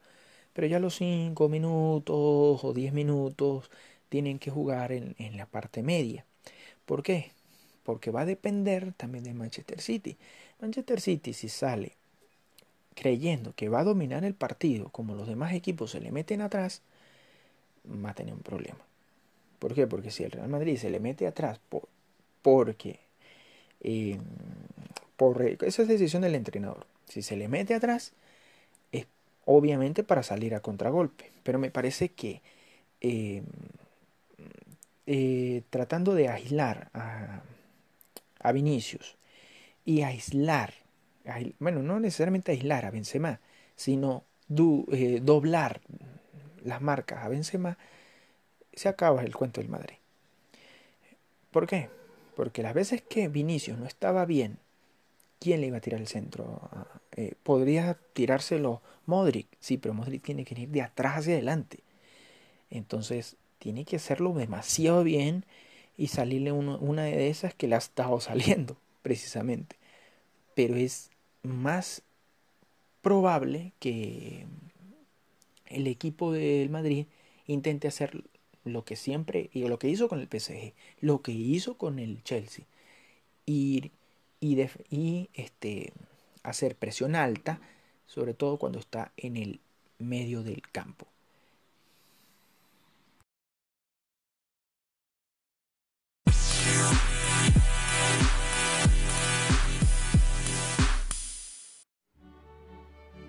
Pero 0.54 0.66
ya 0.66 0.78
los 0.78 0.96
5 0.96 1.48
minutos 1.48 2.64
o 2.64 2.72
10 2.74 2.92
minutos 2.94 3.70
tienen 4.08 4.38
que 4.38 4.50
jugar 4.50 4.92
en, 4.92 5.14
en 5.18 5.36
la 5.36 5.46
parte 5.46 5.82
media. 5.82 6.24
¿Por 6.86 7.02
qué? 7.02 7.32
Porque 7.82 8.10
va 8.10 8.22
a 8.22 8.26
depender 8.26 8.94
también 8.94 9.24
de 9.24 9.34
Manchester 9.34 9.80
City. 9.80 10.16
Manchester 10.60 11.00
City 11.00 11.34
si 11.34 11.48
sale 11.48 11.96
creyendo 12.94 13.52
que 13.54 13.68
va 13.68 13.80
a 13.80 13.84
dominar 13.84 14.24
el 14.24 14.34
partido 14.34 14.88
como 14.90 15.14
los 15.14 15.28
demás 15.28 15.52
equipos 15.52 15.90
se 15.90 16.00
le 16.00 16.12
meten 16.12 16.40
atrás, 16.40 16.82
va 17.86 18.10
a 18.10 18.14
tener 18.14 18.34
un 18.34 18.40
problema. 18.40 18.78
¿Por 19.58 19.74
qué? 19.74 19.86
Porque 19.86 20.10
si 20.10 20.24
el 20.24 20.30
Real 20.30 20.48
Madrid 20.48 20.76
se 20.76 20.90
le 20.90 21.00
mete 21.00 21.26
atrás 21.26 21.58
por, 21.68 21.88
porque 22.42 23.00
eh, 23.80 24.18
por, 25.16 25.42
esa 25.42 25.82
es 25.82 25.88
decisión 25.88 26.22
del 26.22 26.34
entrenador. 26.34 26.86
Si 27.08 27.22
se 27.22 27.36
le 27.36 27.48
mete 27.48 27.74
atrás 27.74 28.12
obviamente 29.46 30.02
para 30.02 30.22
salir 30.22 30.54
a 30.54 30.60
contragolpe. 30.60 31.30
Pero 31.42 31.58
me 31.58 31.70
parece 31.70 32.10
que 32.10 32.42
eh, 33.00 33.42
eh, 35.06 35.62
tratando 35.70 36.14
de 36.14 36.28
aislar 36.28 36.88
a, 36.94 37.42
a 38.40 38.52
Vinicius 38.52 39.16
y 39.84 40.02
aislar, 40.02 40.74
bueno, 41.58 41.82
no 41.82 42.00
necesariamente 42.00 42.52
aislar 42.52 42.84
a 42.84 42.90
Benzema, 42.90 43.40
sino 43.76 44.24
doblar 44.48 45.80
las 46.62 46.80
marcas 46.80 47.24
a 47.24 47.28
Benzema, 47.28 47.76
se 48.72 48.88
acaba 48.88 49.22
el 49.22 49.34
cuento 49.34 49.60
del 49.60 49.70
Madrid. 49.70 49.96
¿Por 51.50 51.66
qué? 51.66 51.88
Porque 52.34 52.62
las 52.62 52.74
veces 52.74 53.02
que 53.02 53.28
Vinicius 53.28 53.78
no 53.78 53.86
estaba 53.86 54.24
bien, 54.24 54.58
¿quién 55.38 55.60
le 55.60 55.68
iba 55.68 55.78
a 55.78 55.80
tirar 55.80 56.00
el 56.00 56.08
centro? 56.08 56.68
Ah, 56.72 56.86
eh, 57.16 57.34
podría 57.42 57.98
tirárselo 58.12 58.82
Modric, 59.06 59.48
sí, 59.60 59.78
pero 59.78 59.94
Modric 59.94 60.22
tiene 60.22 60.44
que 60.44 60.60
ir 60.60 60.68
de 60.68 60.82
atrás 60.82 61.18
hacia 61.18 61.34
adelante. 61.34 61.80
Entonces, 62.70 63.36
tiene 63.58 63.84
que 63.84 63.96
hacerlo 63.96 64.32
demasiado 64.34 65.04
bien 65.04 65.44
y 65.96 66.08
salirle 66.08 66.52
una 66.52 67.04
de 67.04 67.28
esas 67.28 67.54
que 67.54 67.68
le 67.68 67.76
ha 67.76 67.78
estado 67.78 68.20
saliendo, 68.20 68.76
precisamente. 69.02 69.76
Pero 70.54 70.76
es 70.76 71.10
más 71.42 72.02
probable 73.02 73.72
que 73.80 74.46
el 75.66 75.86
equipo 75.86 76.32
del 76.32 76.70
Madrid 76.70 77.06
intente 77.46 77.88
hacer 77.88 78.24
lo 78.64 78.84
que 78.84 78.96
siempre, 78.96 79.50
y 79.52 79.66
lo 79.68 79.78
que 79.78 79.88
hizo 79.88 80.08
con 80.08 80.20
el 80.20 80.28
PSG, 80.28 80.72
lo 81.00 81.20
que 81.20 81.32
hizo 81.32 81.76
con 81.76 81.98
el 81.98 82.22
Chelsea, 82.24 82.64
ir 83.46 83.92
y, 84.44 85.30
este, 85.32 85.92
hacer 86.42 86.76
presión 86.76 87.16
alta, 87.16 87.60
sobre 88.06 88.34
todo 88.34 88.58
cuando 88.58 88.78
está 88.78 89.12
en 89.16 89.36
el 89.36 89.60
medio 89.98 90.42
del 90.42 90.62
campo. 90.70 91.06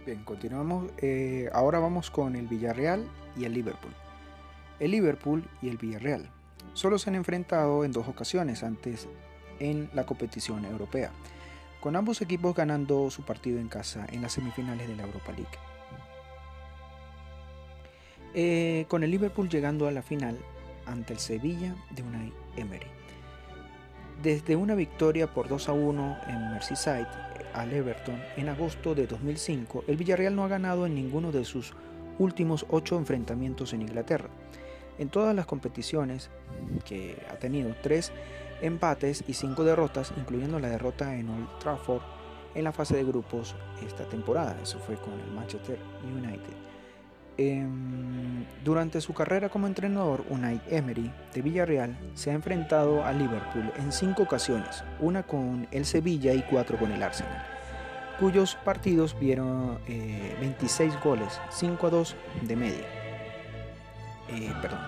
Bien, 0.05 0.23
continuamos. 0.23 0.91
Eh, 0.99 1.49
ahora 1.53 1.79
vamos 1.79 2.11
con 2.11 2.35
el 2.35 2.47
Villarreal 2.47 3.09
y 3.35 3.45
el 3.45 3.53
Liverpool. 3.53 3.93
El 4.79 4.91
Liverpool 4.91 5.49
y 5.61 5.69
el 5.69 5.77
Villarreal 5.77 6.29
solo 6.73 6.99
se 6.99 7.09
han 7.09 7.15
enfrentado 7.15 7.85
en 7.85 7.93
dos 7.93 8.07
ocasiones 8.07 8.61
antes 8.61 9.07
en 9.59 9.89
la 9.93 10.05
competición 10.05 10.65
europea, 10.65 11.11
con 11.81 11.95
ambos 11.95 12.21
equipos 12.21 12.55
ganando 12.55 13.09
su 13.11 13.23
partido 13.23 13.59
en 13.59 13.67
casa 13.67 14.05
en 14.11 14.21
las 14.21 14.33
semifinales 14.33 14.87
de 14.87 14.95
la 14.95 15.03
Europa 15.03 15.31
League. 15.31 15.57
Eh, 18.33 18.85
con 18.89 19.03
el 19.03 19.11
Liverpool 19.11 19.47
llegando 19.47 19.87
a 19.87 19.91
la 19.91 20.01
final 20.01 20.37
ante 20.85 21.13
el 21.13 21.19
Sevilla 21.19 21.75
de 21.91 22.03
Unai 22.03 22.33
Emery. 22.57 22.87
Desde 24.21 24.55
una 24.55 24.75
victoria 24.75 25.33
por 25.33 25.47
2 25.47 25.69
a 25.69 25.73
1 25.73 26.17
en 26.27 26.51
Merseyside 26.51 27.07
al 27.53 27.71
Everton 27.71 28.21
en 28.35 28.49
agosto 28.49 28.95
de 28.95 29.07
2005, 29.07 29.85
el 29.87 29.97
Villarreal 29.97 30.35
no 30.35 30.43
ha 30.43 30.49
ganado 30.49 30.85
en 30.85 30.95
ninguno 30.95 31.31
de 31.31 31.45
sus 31.45 31.73
últimos 32.19 32.65
ocho 32.69 32.97
enfrentamientos 32.97 33.73
en 33.73 33.81
Inglaterra. 33.81 34.29
En 34.97 35.09
todas 35.09 35.35
las 35.35 35.45
competiciones, 35.45 36.29
que 36.85 37.17
ha 37.29 37.35
tenido 37.35 37.75
tres 37.81 38.11
empates 38.61 39.23
y 39.27 39.33
cinco 39.33 39.63
derrotas, 39.63 40.13
incluyendo 40.17 40.59
la 40.59 40.69
derrota 40.69 41.15
en 41.15 41.29
Old 41.29 41.59
Trafford 41.59 42.01
en 42.55 42.63
la 42.63 42.71
fase 42.71 42.95
de 42.95 43.03
grupos 43.03 43.55
esta 43.85 44.05
temporada. 44.05 44.57
Eso 44.61 44.79
fue 44.79 44.95
con 44.95 45.13
el 45.19 45.31
Manchester 45.31 45.77
United. 46.03 46.53
Em, 47.37 48.45
durante 48.63 49.01
su 49.01 49.13
carrera 49.13 49.49
como 49.49 49.67
entrenador, 49.67 50.23
Unai 50.29 50.61
Emery 50.69 51.11
de 51.33 51.41
Villarreal 51.41 51.97
se 52.13 52.31
ha 52.31 52.33
enfrentado 52.33 53.03
a 53.03 53.11
Liverpool 53.11 53.73
en 53.75 53.91
cinco 53.91 54.23
ocasiones, 54.23 54.85
una 55.01 55.23
con 55.23 55.67
el 55.71 55.85
Sevilla 55.85 56.33
y 56.33 56.41
cuatro 56.43 56.77
con 56.77 56.93
el 56.93 57.03
Arsenal, 57.03 57.45
cuyos 58.21 58.55
partidos 58.63 59.19
vieron 59.19 59.79
26 59.85 60.93
eh, 60.93 60.97
goles, 61.03 61.41
5 61.49 61.87
a 61.87 61.89
2 61.89 62.15
de 62.43 62.55
media. 62.55 62.85
Eh, 64.29 64.53
perdón, 64.61 64.79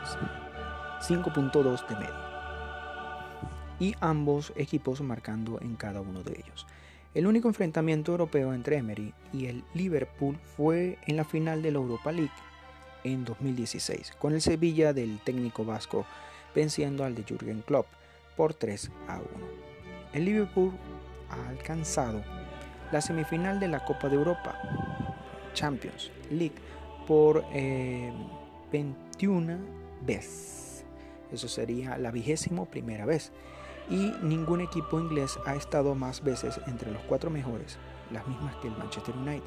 5.2 1.02 1.88
de 1.88 1.96
media. 1.96 2.27
Y 3.80 3.96
ambos 4.00 4.54
equipos 4.56 5.02
marcando 5.02 5.60
en 5.62 5.76
cada 5.76 6.02
uno 6.02 6.24
de 6.24 6.34
ellos. 6.34 6.66
El 7.14 7.26
único 7.28 7.48
enfrentamiento 7.48 8.12
europeo 8.12 8.54
entre 8.54 8.78
Emery 8.78 9.14
y 9.34 9.48
el 9.48 9.64
Liverpool 9.74 10.38
fue 10.56 10.98
en 11.08 11.18
la 11.18 11.24
final 11.24 11.62
de 11.62 11.72
la 11.72 11.78
Europa 11.78 12.12
League 12.12 12.32
en 13.04 13.26
2016, 13.26 14.14
con 14.20 14.34
el 14.34 14.42
Sevilla 14.42 14.94
del 14.94 15.20
técnico 15.20 15.66
vasco 15.66 16.06
venciendo 16.54 17.04
al 17.04 17.16
de 17.16 17.24
Jürgen 17.24 17.62
Klopp 17.62 17.88
por 18.36 18.54
3 18.54 18.92
a 19.08 19.18
1. 19.18 19.26
El 20.14 20.26
Liverpool 20.26 20.74
ha 21.30 21.50
alcanzado 21.50 22.24
la 22.92 23.02
semifinal 23.02 23.60
de 23.60 23.68
la 23.68 23.84
Copa 23.84 24.10
de 24.10 24.16
Europa, 24.16 24.56
Champions 25.54 26.12
League, 26.30 26.56
por 27.08 27.44
21 28.72 29.54
eh, 29.54 29.58
veces. 30.06 30.86
Eso 31.32 31.48
sería 31.48 31.98
la 31.98 32.12
vigésimo 32.12 32.66
primera 32.66 33.06
vez 33.06 33.32
y 33.90 34.14
ningún 34.22 34.62
equipo 34.62 35.00
inglés 35.00 35.40
ha 35.46 35.56
estado 35.56 35.96
más 35.96 36.24
veces 36.24 36.60
entre 36.68 36.92
los 36.92 37.02
cuatro 37.04 37.30
mejores, 37.30 37.78
las 38.12 38.28
mismas 38.28 38.56
que 38.58 38.68
el 38.68 38.78
Manchester 38.78 39.16
United. 39.16 39.44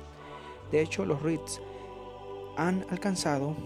De 0.71 0.81
hecho, 0.81 1.05
los 1.05 1.21
Reds 1.23 1.61
han 2.57 2.85
alcanzado 2.91 3.57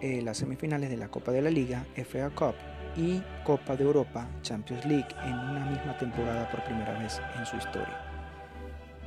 eh, 0.00 0.22
las 0.22 0.38
semifinales 0.38 0.90
de 0.90 0.96
la 0.96 1.08
Copa 1.08 1.32
de 1.32 1.42
la 1.42 1.50
Liga, 1.50 1.84
FA 1.96 2.30
Cup 2.30 2.54
y 2.96 3.22
Copa 3.44 3.76
de 3.76 3.84
Europa, 3.84 4.26
Champions 4.42 4.84
League, 4.84 5.08
en 5.24 5.34
una 5.34 5.66
misma 5.66 5.96
temporada 5.98 6.48
por 6.50 6.64
primera 6.64 6.98
vez 6.98 7.20
en 7.38 7.46
su 7.46 7.56
historia. 7.56 8.00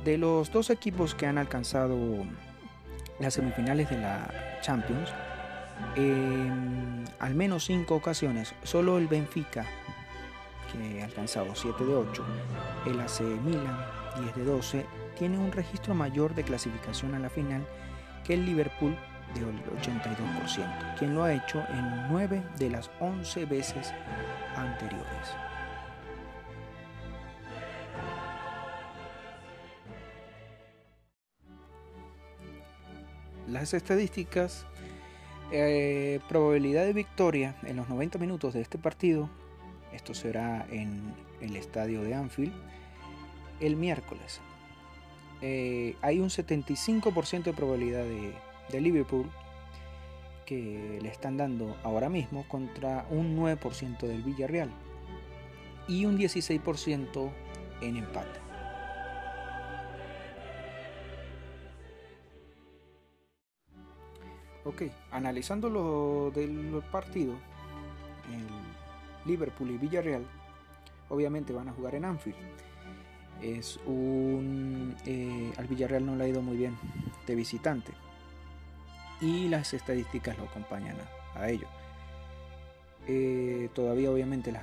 De 0.04 0.16
los 0.16 0.50
dos 0.50 0.70
equipos 0.70 1.14
que 1.14 1.26
han 1.26 1.38
alcanzado 1.38 1.96
las 3.18 3.34
semifinales 3.34 3.90
de 3.90 3.98
la 3.98 4.30
Champions, 4.62 5.10
en 5.96 7.04
al 7.18 7.34
menos 7.34 7.64
cinco 7.64 7.96
ocasiones, 7.96 8.54
solo 8.62 8.98
el 8.98 9.08
Benfica 9.08 9.66
que 10.72 11.02
ha 11.02 11.04
alcanzado 11.04 11.54
7 11.54 11.84
de 11.84 11.94
8, 11.94 12.24
el 12.86 13.00
AC 13.00 13.20
Milan 13.20 13.86
10 14.22 14.36
de 14.36 14.44
12, 14.44 14.86
tiene 15.18 15.38
un 15.38 15.52
registro 15.52 15.94
mayor 15.94 16.34
de 16.34 16.44
clasificación 16.44 17.14
a 17.14 17.18
la 17.18 17.30
final 17.30 17.66
que 18.24 18.34
el 18.34 18.46
Liverpool 18.46 18.96
del 19.34 19.44
82%, 19.44 20.98
quien 20.98 21.14
lo 21.14 21.22
ha 21.22 21.32
hecho 21.32 21.62
en 21.68 22.08
9 22.10 22.42
de 22.58 22.70
las 22.70 22.90
11 23.00 23.44
veces 23.46 23.92
anteriores. 24.56 25.06
Las 33.46 33.74
estadísticas, 33.74 34.64
eh, 35.50 36.20
probabilidad 36.28 36.84
de 36.84 36.92
victoria 36.92 37.56
en 37.64 37.76
los 37.76 37.88
90 37.88 38.18
minutos 38.18 38.54
de 38.54 38.60
este 38.60 38.78
partido 38.78 39.28
esto 39.92 40.14
será 40.14 40.66
en 40.70 41.14
el 41.40 41.56
estadio 41.56 42.02
de 42.02 42.14
Anfield 42.14 42.52
el 43.60 43.76
miércoles. 43.76 44.40
Eh, 45.42 45.96
hay 46.02 46.20
un 46.20 46.28
75% 46.28 47.44
de 47.44 47.52
probabilidad 47.52 48.04
de, 48.04 48.34
de, 48.70 48.80
Liverpool 48.80 49.30
que 50.44 50.98
le 51.00 51.08
están 51.08 51.36
dando 51.36 51.76
ahora 51.82 52.08
mismo 52.08 52.46
contra 52.48 53.06
un 53.10 53.38
9% 53.38 54.00
del 54.00 54.22
Villarreal 54.22 54.70
y 55.88 56.04
un 56.04 56.18
16% 56.18 57.30
en 57.80 57.96
empate. 57.96 58.40
Ok, 64.64 64.82
analizando 65.10 65.70
lo 65.70 66.30
del 66.32 66.82
partido, 66.92 67.34
Liverpool 69.24 69.70
y 69.70 69.78
Villarreal, 69.78 70.24
obviamente 71.08 71.52
van 71.52 71.68
a 71.68 71.72
jugar 71.72 71.94
en 71.94 72.04
Anfield. 72.04 72.36
Es 73.42 73.78
un. 73.86 74.96
Eh, 75.06 75.52
al 75.56 75.66
Villarreal 75.66 76.04
no 76.04 76.16
le 76.16 76.24
ha 76.24 76.28
ido 76.28 76.42
muy 76.42 76.56
bien 76.56 76.76
de 77.26 77.34
visitante. 77.34 77.92
Y 79.20 79.48
las 79.48 79.74
estadísticas 79.74 80.36
lo 80.38 80.44
acompañan 80.44 80.96
a, 81.34 81.48
ello. 81.48 81.66
Eh, 83.06 83.68
todavía, 83.74 84.10
obviamente, 84.10 84.52
las 84.52 84.62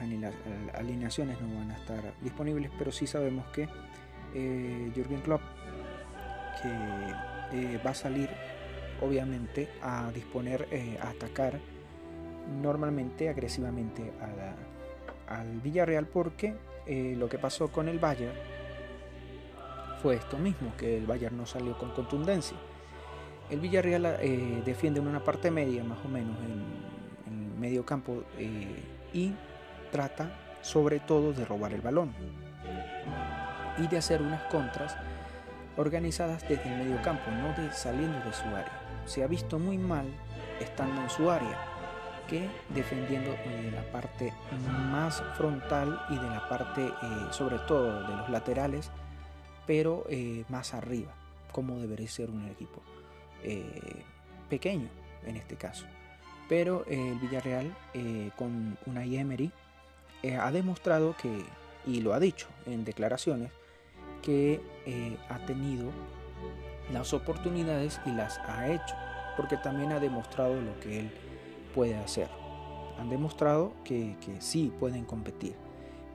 alineaciones 0.73 1.39
no 1.41 1.59
van 1.59 1.71
a 1.71 1.77
estar 1.77 2.13
disponibles, 2.21 2.71
pero 2.77 2.91
sí 2.91 3.05
sabemos 3.05 3.45
que 3.47 3.67
eh, 4.33 4.91
Jürgen 4.95 5.21
Klopp 5.21 5.41
que 6.61 7.77
va 7.85 7.91
a 7.91 7.95
salir, 7.95 8.29
obviamente, 8.99 9.69
a 9.81 10.11
disponer, 10.11 10.67
a 11.01 11.09
atacar 11.09 11.59
normalmente 12.61 13.29
agresivamente 13.29 14.11
al 15.27 15.59
Villarreal 15.61 16.05
porque 16.05 16.55
eh, 16.85 17.15
lo 17.17 17.27
que 17.27 17.37
pasó 17.37 17.67
con 17.69 17.89
el 17.89 17.99
Bayern 17.99 18.33
fue 20.01 20.15
esto 20.15 20.37
mismo, 20.37 20.73
que 20.77 20.97
el 20.97 21.05
Bayern 21.05 21.35
no 21.35 21.45
salió 21.45 21.77
con 21.77 21.91
contundencia. 21.91 22.57
El 23.49 23.59
Villarreal 23.59 24.05
eh, 24.21 24.61
defiende 24.65 24.99
en 24.99 25.07
una 25.07 25.23
parte 25.23 25.51
media, 25.51 25.83
más 25.83 25.97
o 26.05 26.07
menos 26.07 26.37
en, 26.45 27.33
en 27.33 27.59
medio 27.59 27.85
campo, 27.85 28.23
eh, 28.37 28.83
y 29.13 29.33
trata 29.91 30.31
sobre 30.61 30.99
todo 30.99 31.33
de 31.33 31.45
robar 31.45 31.73
el 31.73 31.81
balón 31.81 32.13
y 33.77 33.87
de 33.87 33.97
hacer 33.97 34.21
unas 34.21 34.43
contras 34.43 34.97
organizadas 35.77 36.41
desde 36.47 36.71
el 36.71 36.85
medio 36.85 37.01
campo, 37.01 37.29
no 37.31 37.49
de 37.61 37.71
saliendo 37.71 38.19
de 38.19 38.33
su 38.33 38.45
área. 38.47 38.71
Se 39.05 39.23
ha 39.23 39.27
visto 39.27 39.59
muy 39.59 39.77
mal 39.77 40.05
estando 40.59 41.01
en 41.01 41.09
su 41.09 41.29
área 41.29 41.76
que 42.27 42.49
defendiendo 42.69 43.31
eh, 43.31 43.61
de 43.63 43.71
la 43.71 43.83
parte 43.91 44.33
más 44.91 45.23
frontal 45.35 45.99
y 46.09 46.15
de 46.15 46.29
la 46.29 46.47
parte 46.47 46.85
eh, 46.85 46.93
sobre 47.31 47.57
todo 47.59 48.07
de 48.07 48.15
los 48.15 48.29
laterales, 48.29 48.91
pero 49.65 50.05
eh, 50.09 50.43
más 50.49 50.73
arriba, 50.73 51.13
como 51.51 51.79
debería 51.79 52.07
ser 52.07 52.29
un 52.29 52.47
equipo 52.47 52.81
pequeño 54.49 54.89
en 55.25 55.37
este 55.37 55.55
caso. 55.55 55.85
Pero 56.49 56.85
el 56.87 57.17
Villarreal 57.19 57.73
con 58.35 58.77
una 58.85 59.05
Emery 59.05 59.51
ha 60.37 60.51
demostrado 60.51 61.15
que, 61.15 61.45
y 61.85 62.01
lo 62.01 62.13
ha 62.13 62.19
dicho 62.19 62.47
en 62.65 62.83
declaraciones, 62.83 63.51
que 64.21 64.59
ha 65.29 65.37
tenido 65.45 65.91
las 66.91 67.13
oportunidades 67.13 68.01
y 68.05 68.11
las 68.11 68.37
ha 68.39 68.67
hecho, 68.67 68.95
porque 69.37 69.55
también 69.55 69.93
ha 69.93 69.99
demostrado 69.99 70.59
lo 70.59 70.77
que 70.81 71.01
él 71.01 71.11
puede 71.77 71.95
hacer. 71.95 72.27
Han 72.99 73.07
demostrado 73.07 73.71
que, 73.83 74.15
sí 74.39 74.73
pueden 74.79 75.05
competir, 75.05 75.53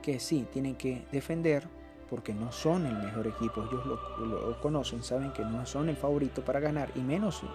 que 0.03 0.19
sí 0.19 0.45
tienen 0.53 0.75
que 0.75 1.07
defender 1.13 1.69
porque 2.11 2.35
no 2.35 2.51
son 2.51 2.85
el 2.85 2.97
mejor 2.97 3.29
equipo. 3.29 3.63
Ellos 3.63 3.87
lo, 3.87 4.61
conocen, 4.61 5.05
saben 5.05 5.33
que 5.33 5.45
no 5.45 5.65
son 5.65 5.89
el 5.89 5.97
favorito 5.97 6.45
para 6.45 6.59
ganar 6.59 6.91
y 6.97 6.99
menos 6.99 7.45
eh, 7.45 7.47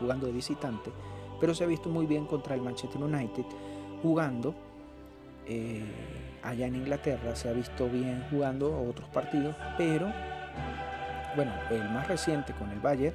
jugando 0.00 0.26
de 0.26 0.32
visitante. 0.32 0.90
Pero 1.40 1.54
se 1.54 1.64
ha 1.64 1.66
visto 1.66 1.90
muy 1.90 2.06
bien 2.06 2.24
contra 2.24 2.54
el 2.54 2.62
Manchester 2.62 3.02
United 3.02 3.44
jugando 4.02 4.54
eh, 5.46 5.84
allá 6.42 6.66
en 6.66 6.76
Inglaterra. 6.76 7.36
Se 7.36 7.50
ha 7.50 7.52
visto 7.52 7.86
bien 7.86 8.24
jugando 8.30 8.74
otros 8.88 9.10
partidos, 9.10 9.54
pero 9.76 10.10
bueno, 11.36 11.52
el 11.70 11.84
más 11.90 12.08
reciente 12.08 12.54
con 12.54 12.70
el 12.70 12.80
Bayern 12.80 13.14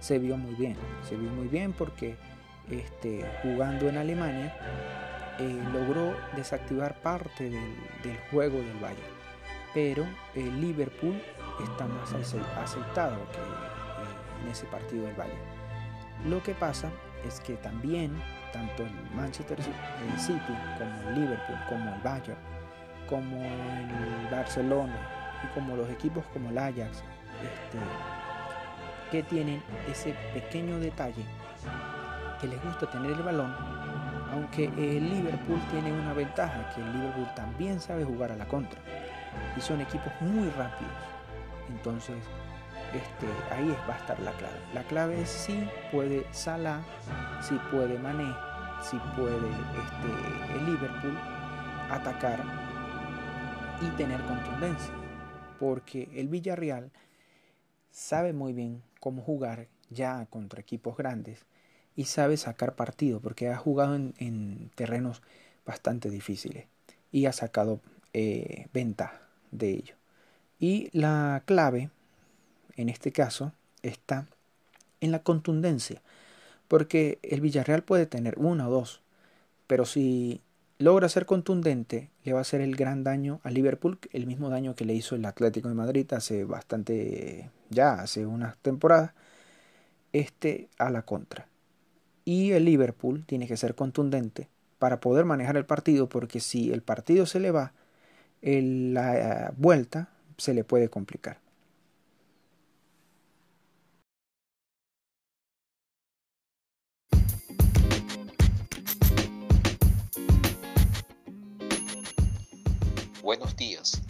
se 0.00 0.18
vio 0.18 0.36
muy 0.36 0.56
bien. 0.56 0.76
Se 1.08 1.16
vio 1.16 1.30
muy 1.30 1.46
bien 1.46 1.72
porque 1.72 2.16
este, 2.70 3.24
jugando 3.42 3.88
en 3.88 3.98
Alemania 3.98 4.54
eh, 5.38 5.62
logró 5.72 6.16
desactivar 6.34 6.94
parte 7.00 7.50
del, 7.50 8.18
juego 8.30 8.58
del 8.58 8.78
Bayern. 8.78 9.16
Pero 9.74 10.06
el 10.34 10.60
Liverpool 10.60 11.20
está 11.62 11.86
más 11.86 12.12
aceitado 12.12 13.16
que 13.30 13.38
eh, 13.38 14.42
en 14.42 14.50
ese 14.50 14.66
partido 14.66 15.06
del 15.06 15.14
Bayern. 15.14 15.38
Lo 16.28 16.42
que 16.42 16.54
pasa 16.54 16.90
es 17.26 17.40
que 17.40 17.54
también 17.56 18.12
tanto 18.52 18.84
el 18.84 18.90
Manchester 19.14 19.58
City 19.62 20.40
como 20.78 21.08
el 21.08 21.20
Liverpool, 21.20 21.58
como 21.68 21.94
el 21.94 22.00
Bayern, 22.00 22.38
como 23.08 23.36
el 23.42 24.28
Barcelona 24.30 24.96
y 25.44 25.54
como 25.54 25.76
los 25.76 25.90
equipos 25.90 26.24
como 26.32 26.50
el 26.50 26.58
Ajax, 26.58 27.02
este, 27.42 27.78
que 29.10 29.22
tienen 29.22 29.62
ese 29.90 30.14
pequeño 30.32 30.78
detalle 30.78 31.24
que 32.40 32.48
les 32.48 32.62
gusta 32.62 32.90
tener 32.90 33.12
el 33.12 33.22
balón, 33.22 33.54
aunque 34.32 34.64
el 34.64 35.08
Liverpool 35.08 35.60
tiene 35.70 35.92
una 35.92 36.12
ventaja, 36.12 36.72
que 36.74 36.80
el 36.80 36.92
Liverpool 36.92 37.28
también 37.34 37.80
sabe 37.80 38.04
jugar 38.04 38.32
a 38.32 38.36
la 38.36 38.46
contra 38.46 38.80
y 39.56 39.60
son 39.60 39.80
equipos 39.80 40.12
muy 40.20 40.48
rápidos. 40.50 40.92
Entonces, 41.68 42.16
este, 42.92 43.26
ahí 43.54 43.74
va 43.88 43.94
a 43.94 43.98
estar 43.98 44.18
la 44.20 44.32
clave. 44.32 44.58
La 44.74 44.82
clave 44.84 45.20
es 45.20 45.28
si 45.28 45.68
puede 45.90 46.26
Salah, 46.32 46.82
si 47.40 47.54
puede 47.70 47.98
Mané, 47.98 48.34
si 48.82 48.98
puede 49.16 49.36
este, 49.36 50.58
el 50.58 50.66
Liverpool 50.66 51.16
atacar 51.90 52.40
y 53.80 53.88
tener 53.96 54.20
contundencia. 54.22 54.94
Porque 55.58 56.08
el 56.14 56.28
Villarreal 56.28 56.90
sabe 57.90 58.32
muy 58.32 58.52
bien 58.52 58.82
cómo 59.00 59.22
jugar 59.22 59.68
ya 59.88 60.26
contra 60.26 60.60
equipos 60.60 60.96
grandes 60.96 61.46
y 61.96 62.04
sabe 62.04 62.36
sacar 62.36 62.74
partido 62.74 63.20
porque 63.20 63.48
ha 63.48 63.56
jugado 63.56 63.94
en, 63.96 64.70
terrenos 64.74 65.22
bastante 65.64 66.10
difíciles 66.10 66.66
y 67.10 67.26
ha 67.26 67.32
sacado 67.32 67.80
eh, 68.12 68.68
ventaja 68.72 69.20
de 69.50 69.70
ello. 69.70 69.94
Y 70.60 70.90
la 70.92 71.42
clave, 71.46 71.90
en 72.76 72.88
este 72.88 73.12
caso, 73.12 73.52
está 73.82 74.26
en 75.00 75.12
la 75.12 75.20
contundencia, 75.20 76.02
porque 76.68 77.18
el 77.22 77.40
Villarreal 77.40 77.82
puede 77.82 78.06
tener 78.06 78.38
una 78.38 78.68
o 78.68 78.70
dos, 78.70 79.00
pero 79.66 79.84
si 79.84 80.40
logra 80.78 81.08
ser 81.08 81.26
contundente, 81.26 82.10
le 82.24 82.32
va 82.32 82.40
a 82.40 82.42
hacer 82.42 82.60
el 82.60 82.76
gran 82.76 83.04
daño 83.04 83.40
a 83.42 83.50
Liverpool, 83.50 83.98
el 84.12 84.26
mismo 84.26 84.50
daño 84.50 84.74
que 84.74 84.84
le 84.84 84.94
hizo 84.94 85.14
el 85.14 85.24
Atlético 85.24 85.68
de 85.68 85.74
Madrid 85.74 86.10
hace 86.12 86.44
bastante, 86.44 87.50
ya 87.70 87.94
hace 87.94 88.26
unas 88.26 88.56
temporadas, 88.58 89.12
este 90.12 90.68
a 90.78 90.90
la 90.90 91.02
contra. 91.02 91.46
Y 92.28 92.50
el 92.50 92.64
Liverpool 92.64 93.24
tiene 93.24 93.46
que 93.46 93.56
ser 93.56 93.76
contundente 93.76 94.48
para 94.80 94.98
poder 94.98 95.24
manejar 95.24 95.56
el 95.56 95.64
partido, 95.64 96.08
porque 96.08 96.40
si 96.40 96.72
el 96.72 96.82
partido 96.82 97.24
se 97.24 97.38
le 97.38 97.52
va, 97.52 97.72
la 98.42 99.54
vuelta 99.56 100.10
se 100.36 100.52
le 100.52 100.64
puede 100.64 100.88
complicar. 100.90 101.38
Buenos 113.22 113.56
días. 113.56 114.02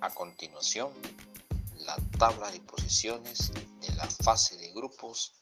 A 0.00 0.10
continuación, 0.10 0.90
la 1.84 1.96
tabla 2.16 2.52
de 2.52 2.60
posiciones 2.60 3.52
de 3.80 3.92
la 3.96 4.06
fase 4.06 4.56
de 4.56 4.72
grupos 4.72 5.32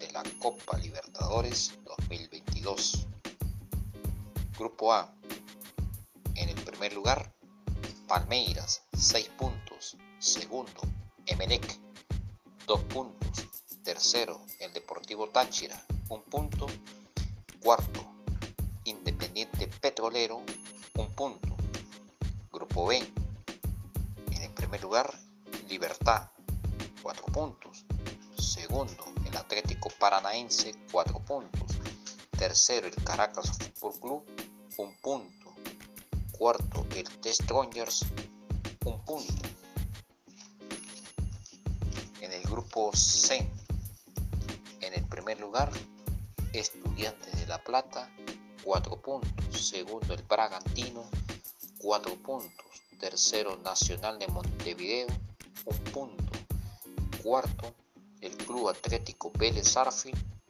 de 0.00 0.10
la 0.12 0.22
Copa 0.40 0.78
Libertadores 0.78 1.78
2022. 1.84 3.06
Grupo 4.58 4.94
A. 4.94 5.14
En 6.34 6.48
el 6.48 6.54
primer 6.64 6.94
lugar, 6.94 7.32
Palmeiras, 8.08 8.82
6 8.94 9.28
puntos. 9.38 9.98
Segundo, 10.18 10.80
Emelec, 11.26 11.78
2 12.66 12.84
puntos. 12.84 13.46
Tercero, 13.84 14.40
el 14.58 14.72
Deportivo 14.72 15.28
Táchira, 15.28 15.84
1 16.08 16.24
punto. 16.24 16.66
Cuarto, 17.62 18.00
Independiente 18.84 19.68
Petrolero, 19.68 20.42
1 20.94 21.08
punto. 21.10 21.56
Grupo 22.50 22.86
B. 22.86 23.06
En 24.30 24.42
el 24.42 24.50
primer 24.52 24.82
lugar, 24.82 25.12
Libertad, 25.68 26.30
4 27.02 27.26
puntos. 27.26 27.84
Segundo, 28.38 29.09
Atlético 29.80 29.98
Paranaense, 29.98 30.74
4 30.92 31.18
puntos. 31.20 31.78
Tercero, 32.38 32.86
el 32.86 32.94
Caracas 33.02 33.50
Fútbol 33.74 34.00
Club, 34.00 34.24
1 34.76 34.96
punto. 35.00 35.54
Cuarto, 36.32 36.86
el 36.94 37.08
The 37.20 37.32
Strongers, 37.32 38.04
1 38.84 39.04
punto. 39.06 39.48
En 42.20 42.30
el 42.30 42.42
grupo 42.42 42.94
C, 42.94 43.48
en 44.80 44.92
el 44.92 45.04
primer 45.06 45.40
lugar, 45.40 45.72
Estudiantes 46.52 47.34
de 47.38 47.46
La 47.46 47.62
Plata, 47.64 48.10
4 48.64 49.00
puntos. 49.00 49.68
Segundo, 49.68 50.12
el 50.12 50.22
Bragantino, 50.24 51.08
4 51.78 52.16
puntos. 52.16 52.66
Tercero, 52.98 53.56
Nacional 53.64 54.18
de 54.18 54.28
Montevideo, 54.28 55.06
1 55.64 55.84
punto. 55.84 56.24
Cuarto, 57.22 57.74
el 58.30 58.36
Club 58.46 58.68
Atlético 58.68 59.32
Vélez 59.36 59.74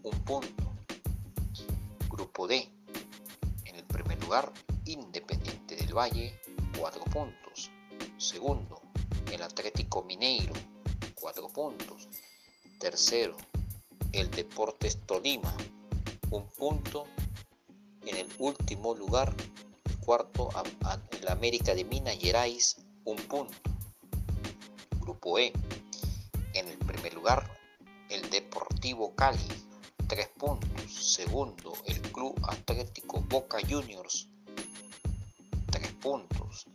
1 0.02 0.24
punto. 0.24 0.72
Grupo 2.08 2.46
D, 2.46 2.68
en 3.64 3.76
el 3.76 3.84
primer 3.84 4.22
lugar, 4.22 4.52
Independiente 4.84 5.76
del 5.76 5.96
Valle, 5.96 6.38
4 6.78 7.04
puntos. 7.04 7.70
Segundo, 8.18 8.82
el 9.32 9.42
Atlético 9.42 10.02
Mineiro, 10.02 10.52
4 11.14 11.48
puntos. 11.48 12.08
Tercero, 12.78 13.36
el 14.12 14.30
Deportes 14.30 14.98
Tolima, 15.06 15.54
1 16.30 16.46
punto. 16.58 17.06
En 18.04 18.16
el 18.16 18.28
último 18.38 18.94
lugar, 18.94 19.34
cuarto 20.04 20.50
el 21.12 21.28
América 21.28 21.74
de 21.74 21.84
Minas 21.84 22.18
Gerais, 22.18 22.76
un 23.04 23.16
punto. 23.16 23.56
Grupo 25.00 25.38
E. 25.38 25.52
En 26.54 26.68
el 26.68 26.78
primer 26.78 27.14
lugar, 27.14 27.59
el 28.10 28.28
Deportivo 28.30 29.14
Cali, 29.14 29.38
tres 30.08 30.28
puntos. 30.36 31.14
Segundo, 31.14 31.72
el 31.86 32.00
Club 32.12 32.38
Atlético 32.48 33.20
Boca 33.22 33.58
Juniors, 33.68 34.28
tres 35.70 35.92
puntos. 35.94 36.66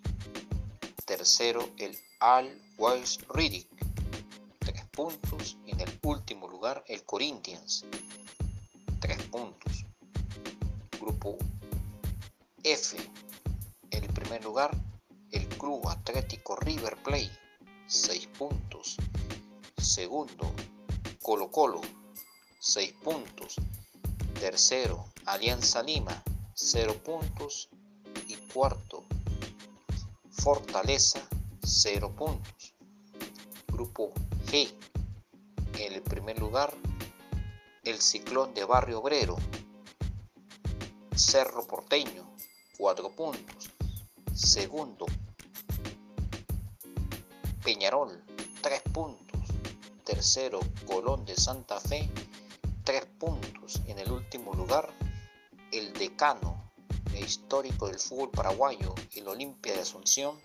Tercero, 1.05 1.69
el 1.77 1.97
Al 2.19 2.59
Wales 2.77 3.19
Riddick, 3.29 3.69
tres 4.59 4.85
puntos. 4.91 5.57
En 5.67 5.79
el 5.79 5.99
último 6.03 6.47
lugar, 6.47 6.83
el 6.87 7.03
Corinthians, 7.03 7.85
tres 8.99 9.21
puntos. 9.23 9.85
Grupo 10.99 11.37
F 12.63 12.97
primer 14.25 14.43
lugar, 14.43 14.75
el 15.31 15.47
Club 15.49 15.87
Atlético 15.87 16.55
River 16.55 16.97
Plate, 17.03 17.29
6 17.85 18.27
puntos. 18.39 18.97
Segundo, 19.77 20.51
Colo 21.25 21.49
Colo, 21.49 21.81
6 22.59 22.93
puntos. 23.03 23.55
Tercero, 24.39 25.05
Alianza 25.25 25.81
Lima, 25.81 26.23
0 26.53 27.01
puntos. 27.03 27.67
Y 28.27 28.35
cuarto, 28.53 29.03
Fortaleza, 30.29 31.27
0 31.63 32.15
puntos. 32.15 32.75
Grupo 33.69 34.13
G, 34.45 34.71
en 35.79 35.93
el 35.93 36.03
primer 36.03 36.37
lugar, 36.37 36.71
el 37.83 37.99
Ciclón 37.99 38.53
de 38.53 38.63
Barrio 38.63 38.99
Obrero, 38.99 39.35
Cerro 41.15 41.65
Porteño, 41.65 42.35
4 42.77 43.09
puntos. 43.15 43.71
Segundo, 44.35 45.07
Peñarol, 47.63 48.23
3 48.61 48.81
puntos. 48.93 49.24
Tercero, 50.05 50.59
Colón 50.85 51.25
de 51.25 51.35
Santa 51.35 51.79
Fe, 51.79 52.07
3 52.83 53.05
puntos. 53.17 53.81
En 53.87 53.97
el 53.97 54.11
último 54.11 54.53
lugar, 54.53 54.93
el 55.71 55.91
decano 55.93 56.71
e 57.11 57.21
histórico 57.21 57.87
del 57.87 57.97
fútbol 57.97 58.29
paraguayo, 58.29 58.93
el 59.15 59.27
Olimpia 59.27 59.73
de 59.73 59.81
Asunción, 59.81 60.39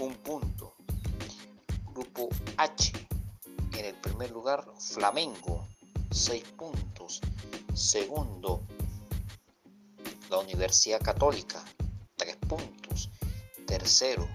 1 0.00 0.16
punto. 0.24 0.74
Grupo 1.94 2.28
H, 2.56 2.92
en 3.74 3.84
el 3.84 3.94
primer 3.94 4.32
lugar, 4.32 4.66
Flamengo, 4.80 5.68
6 6.10 6.42
puntos. 6.56 7.20
Segundo, 7.74 8.62
la 10.28 10.38
Universidad 10.38 11.00
Católica, 11.00 11.64
3 12.16 12.36
puntos. 12.48 13.10
Tercero, 13.64 14.28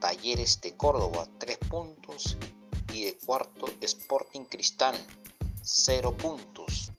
Talleres 0.00 0.60
de 0.60 0.76
Córdoba, 0.76 1.26
3 1.38 1.58
puntos. 1.68 2.36
Y 2.92 3.04
de 3.04 3.16
cuarto 3.18 3.66
Sporting 3.80 4.44
Cristal, 4.44 4.96
0 5.62 6.16
puntos. 6.16 6.90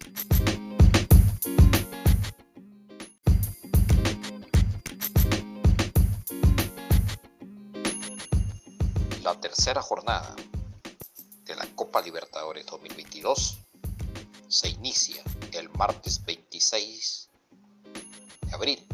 La 9.23 9.39
tercera 9.39 9.81
jornada 9.81 10.35
de 11.45 11.55
la 11.55 11.65
Copa 11.75 12.01
Libertadores 12.01 12.65
2022 12.65 13.57
se 14.47 14.69
inicia 14.69 15.23
el 15.51 15.69
martes 15.69 16.23
26 16.25 17.29
de 18.41 18.53
abril. 18.53 18.87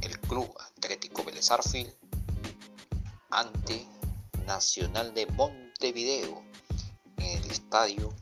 El 0.00 0.18
Club 0.20 0.54
Atlético 0.60 1.24
Vélez 1.24 1.50
ante 3.30 3.86
Nacional 4.46 5.14
de 5.14 5.26
Montevideo 5.26 6.42
en 7.18 7.42
el 7.42 7.50
estadio 7.50 8.14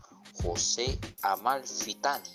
José 0.43 0.99
Amalfitani. 1.23 2.31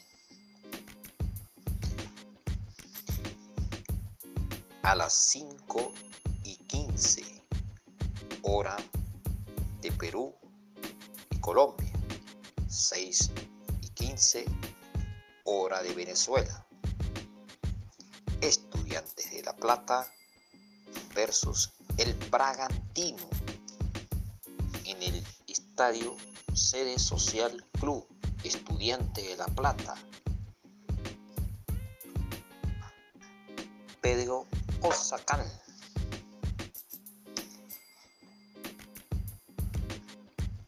A 4.83 4.95
las 4.95 5.13
5 5.13 5.93
y 6.43 6.57
15 6.57 7.43
hora 8.43 8.75
de 9.81 9.91
Perú 9.91 10.35
y 11.31 11.39
Colombia. 11.39 11.91
6 12.67 13.31
y 13.81 13.89
15 13.89 14.45
hora 15.45 15.81
de 15.81 15.93
Venezuela. 15.93 16.65
Estudiantes 18.41 19.31
de 19.31 19.41
La 19.43 19.55
Plata 19.55 20.11
versus 21.15 21.71
el 21.97 22.13
Bragantino 22.29 23.25
estadio 25.75 26.15
Sede 26.53 26.97
Social 26.97 27.61
Club 27.81 28.07
Estudiante 28.45 29.21
de 29.21 29.35
La 29.35 29.45
Plata. 29.47 29.95
Pedro 33.99 34.47
Osacán. 34.81 35.45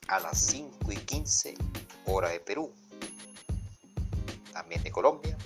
A 0.10 0.20
las 0.20 0.38
5 0.42 0.92
y 0.92 0.98
15 0.98 1.56
hora 2.08 2.28
de 2.28 2.42
Perú, 2.42 2.74
también 4.52 4.84
de 4.84 4.92
Colombia, 4.92 5.38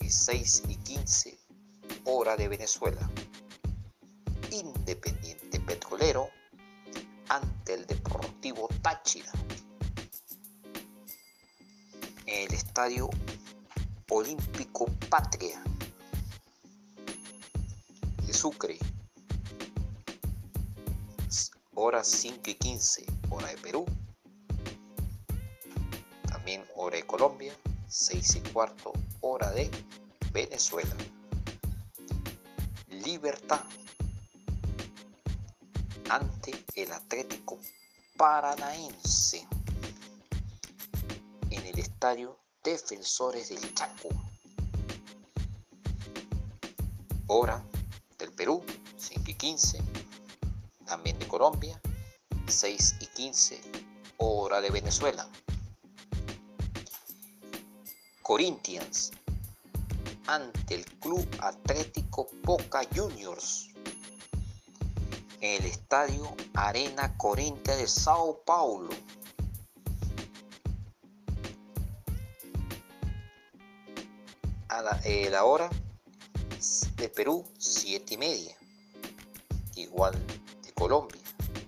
y 0.00 0.10
6 0.10 0.64
y 0.66 0.74
15 0.74 1.38
hora 2.06 2.36
de 2.36 2.48
Venezuela. 2.48 3.08
Independiente 4.50 5.60
Petrolero 5.60 6.28
ante 7.28 7.74
el 7.74 7.86
Deportivo 8.40 8.68
Táchira 8.80 9.30
en 12.24 12.48
el 12.48 12.54
Estadio 12.54 13.10
Olímpico 14.08 14.86
Patria 15.10 15.62
de 18.26 18.32
Sucre, 18.32 18.78
hora 21.74 22.02
5 22.02 22.40
y 22.46 22.54
15, 22.54 23.04
hora 23.28 23.48
de 23.48 23.58
Perú, 23.58 23.84
también 26.26 26.64
hora 26.76 26.96
de 26.96 27.02
Colombia, 27.02 27.54
6 27.88 28.36
y 28.36 28.40
cuarto, 28.52 28.92
hora 29.20 29.50
de 29.50 29.70
Venezuela. 30.32 30.96
Libertad 32.88 33.66
ante 36.08 36.64
el 36.74 36.90
Atlético 36.92 37.58
Paranaense 38.20 39.48
en 41.48 41.64
el 41.64 41.78
estadio 41.78 42.38
Defensores 42.62 43.48
del 43.48 43.74
Chaco. 43.74 44.10
Hora 47.28 47.64
del 48.18 48.30
Perú, 48.32 48.62
5 48.98 49.22
y 49.26 49.34
15, 49.34 49.78
también 50.84 51.18
de 51.18 51.26
Colombia, 51.28 51.80
6 52.46 52.96
y 53.00 53.06
15, 53.06 53.58
hora 54.18 54.60
de 54.60 54.68
Venezuela. 54.68 55.26
Corinthians 58.20 59.12
ante 60.26 60.74
el 60.74 60.84
Club 60.98 61.26
Atlético 61.40 62.28
Boca 62.42 62.82
Juniors 62.94 63.69
en 65.40 65.62
el 65.62 65.70
estadio 65.70 66.34
Arena 66.54 67.16
Corinthians 67.16 67.80
de 67.80 67.88
Sao 67.88 68.42
Paulo. 68.44 68.90
A 74.68 74.82
la, 74.82 75.00
eh, 75.04 75.32
hora 75.42 75.68
de 76.96 77.08
Perú, 77.08 77.44
7 77.58 78.14
y 78.14 78.16
media. 78.16 78.56
Igual 79.74 80.14
de 80.62 80.72
Colombia, 80.72 81.22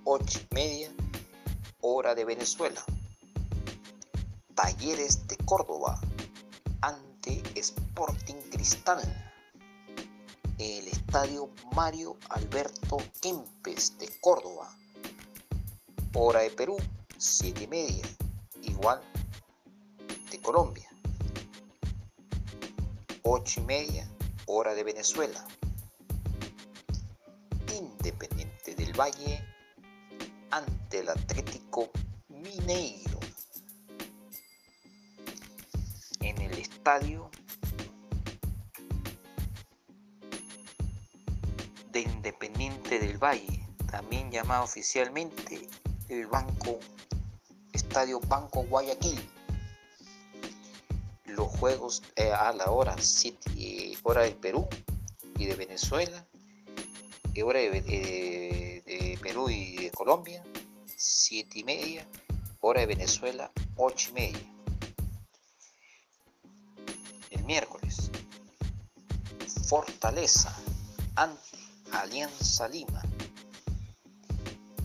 8 0.05 0.41
y 0.51 0.55
media. 0.55 0.93
Hora 1.81 2.15
de 2.15 2.25
Venezuela. 2.25 2.83
Talleres 4.55 5.27
de 5.27 5.37
Córdoba 5.39 5.99
ante 6.83 7.43
Sporting 7.59 8.37
Cristal 8.51 9.22
el 10.59 10.89
estadio 10.89 11.51
Mario 11.75 12.17
Alberto 12.31 12.99
Kempes 13.21 13.99
de 13.99 14.09
Córdoba. 14.21 14.75
Hora 16.15 16.41
de 16.41 16.51
Perú, 16.51 16.77
7 17.17 17.65
y 17.65 17.67
media, 17.67 18.05
igual 18.63 19.01
de 20.31 20.41
Colombia. 20.41 20.89
8 23.23 23.61
y 23.61 23.63
media, 23.65 24.09
hora 24.47 24.75
de 24.75 24.85
Venezuela. 24.85 25.47
Independiente 27.75 28.75
del 28.75 28.93
Valle 28.99 29.45
ante 30.51 31.01
el 31.01 31.09
Atlético 31.09 31.91
Mineiro. 32.29 33.19
En 36.21 36.39
el 36.41 36.59
estadio 36.59 37.31
Del 42.99 43.17
Valle, 43.17 43.67
también 43.91 44.31
llamado 44.31 44.65
oficialmente 44.65 45.67
el 46.11 46.27
Banco 46.27 46.79
Estadio 47.73 48.21
Banco 48.21 48.65
Guayaquil. 48.65 49.19
Los 51.25 51.49
juegos 51.57 52.03
eh, 52.17 52.31
a 52.31 52.53
la 52.53 52.71
hora 52.71 52.95
7 52.99 53.51
eh, 53.57 53.97
hora 54.03 54.25
del 54.25 54.35
Perú 54.35 54.69
y 55.39 55.47
de 55.47 55.55
Venezuela, 55.55 56.27
y 57.33 57.41
hora 57.41 57.61
de, 57.61 57.71
de, 57.71 59.19
Perú 59.23 59.49
y 59.49 59.85
de 59.85 59.91
Colombia, 59.91 60.45
7 60.95 61.61
y 61.61 61.65
media, 61.65 62.07
hora 62.61 62.81
de 62.81 62.87
Venezuela, 62.87 63.51
8 63.77 64.11
y 64.11 64.13
media. 64.13 64.55
El 67.31 67.43
miércoles, 67.45 68.11
Fortaleza 69.67 70.55
ante 71.15 71.62
Alianza 71.93 72.69
Lima 72.69 73.03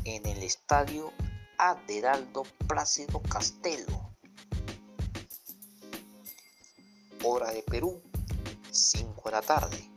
en 0.03 0.25
el 0.25 0.43
estadio 0.43 1.13
Aderaldo 1.57 2.43
Plácido 2.67 3.21
Castelo. 3.21 4.11
Hora 7.23 7.51
de 7.51 7.63
Perú, 7.63 8.01
5 8.71 9.21
de 9.25 9.31
la 9.31 9.41
tarde. 9.41 9.91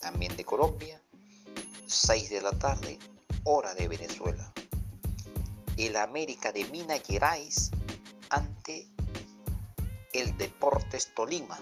También 0.00 0.36
de 0.36 0.44
Colombia, 0.44 1.02
6 1.86 2.30
de 2.30 2.40
la 2.40 2.52
tarde, 2.52 2.98
hora 3.44 3.74
de 3.74 3.88
Venezuela. 3.88 4.52
El 5.76 5.96
América 5.96 6.52
de 6.52 6.64
Minas 6.66 7.02
Gerais 7.06 7.70
ante 8.30 8.88
el 10.12 10.36
Deportes 10.36 11.12
Tolima. 11.14 11.58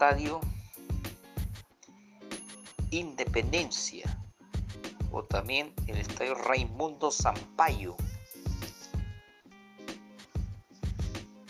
Estadio 0.00 0.40
Independencia 2.90 4.06
o 5.12 5.22
también 5.24 5.74
el 5.88 5.98
estadio 5.98 6.34
Raimundo 6.36 7.10
Sampaio. 7.10 7.98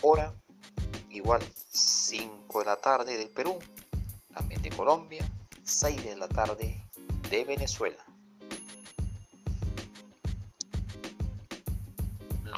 Hora 0.01 0.33
igual 1.11 1.41
5 1.69 2.59
de 2.59 2.65
la 2.65 2.75
tarde 2.75 3.17
del 3.17 3.29
Perú, 3.29 3.57
también 4.33 4.61
de 4.61 4.69
Colombia, 4.71 5.25
6 5.63 6.03
de 6.03 6.17
la 6.17 6.27
tarde 6.27 6.85
de 7.29 7.45
Venezuela. 7.45 8.03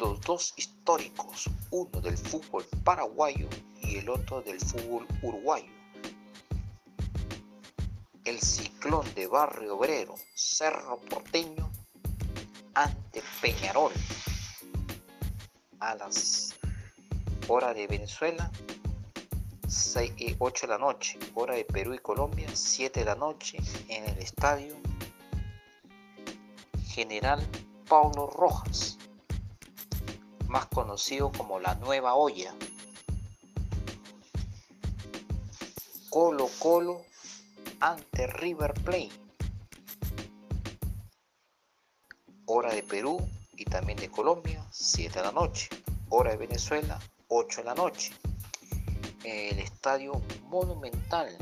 Los 0.02 0.20
dos 0.22 0.56
históricos, 0.58 1.52
uno 1.70 2.02
del 2.02 2.18
fútbol 2.18 2.66
paraguayo 2.84 3.48
y 3.80 3.98
el 3.98 4.10
otro 4.10 4.42
del 4.42 4.60
fútbol 4.60 5.06
uruguayo 5.22 5.83
el 8.26 8.42
ciclón 8.42 9.06
de 9.16 9.28
Barrio 9.28 9.76
Obrero, 9.76 10.16
Cerro 10.34 10.98
Porteño, 11.10 11.70
ante 12.74 13.22
Peñarol. 13.42 13.92
A 15.80 15.96
las 15.96 16.56
horas 17.50 17.76
de 17.76 17.88
Venezuela, 17.88 18.50
6, 19.68 20.38
8 20.40 20.68
de 20.68 20.72
la 20.72 20.78
noche, 20.78 21.20
hora 21.36 21.56
de 21.56 21.66
Perú 21.66 21.94
y 21.94 22.00
Colombia, 22.00 22.48
7 22.54 23.02
de 23.02 23.06
la 23.06 23.16
noche, 23.16 23.58
en 23.90 24.06
el 24.06 24.18
estadio 24.20 24.76
General 26.88 27.46
Paulo 27.90 28.28
Rojas, 28.28 28.98
más 30.48 30.68
conocido 30.68 31.32
como 31.32 31.60
la 31.60 31.76
Nueva 31.76 32.14
Olla. 32.14 32.56
Colo 36.10 36.48
Colo 36.60 37.13
ante 37.84 38.28
River 38.28 38.74
Plate. 38.86 39.12
Hora 42.46 42.74
de 42.74 42.82
Perú 42.82 43.18
y 43.58 43.66
también 43.66 44.00
de 44.00 44.10
Colombia, 44.10 44.66
7 44.72 45.20
de 45.20 45.26
la 45.26 45.34
noche. 45.34 45.68
Hora 46.08 46.32
de 46.32 46.38
Venezuela, 46.38 46.98
8 47.28 47.60
de 47.60 47.66
la 47.66 47.76
noche. 47.76 48.14
El 49.26 49.60
estadio 49.60 50.22
monumental 50.48 51.38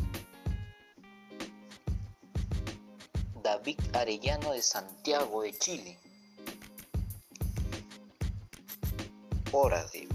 David 3.43 3.79
Arellano 3.93 4.53
de 4.53 4.63
Santiago 4.63 5.43
de 5.43 5.53
Chile. 5.53 5.99
Hora 9.51 9.85
de, 9.93 10.07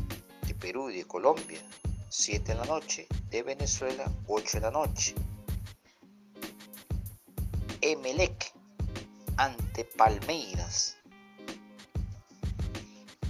de 0.44 0.54
Perú 0.56 0.90
y 0.90 0.96
de 0.96 1.04
Colombia, 1.04 1.60
7 2.08 2.52
de 2.52 2.58
la 2.58 2.64
noche. 2.64 3.06
De 3.30 3.44
Venezuela, 3.44 4.10
8 4.26 4.56
de 4.58 4.60
la 4.60 4.70
noche. 4.72 5.14
Emelec 7.88 8.52
ante 9.36 9.84
Palmeiras 9.84 10.96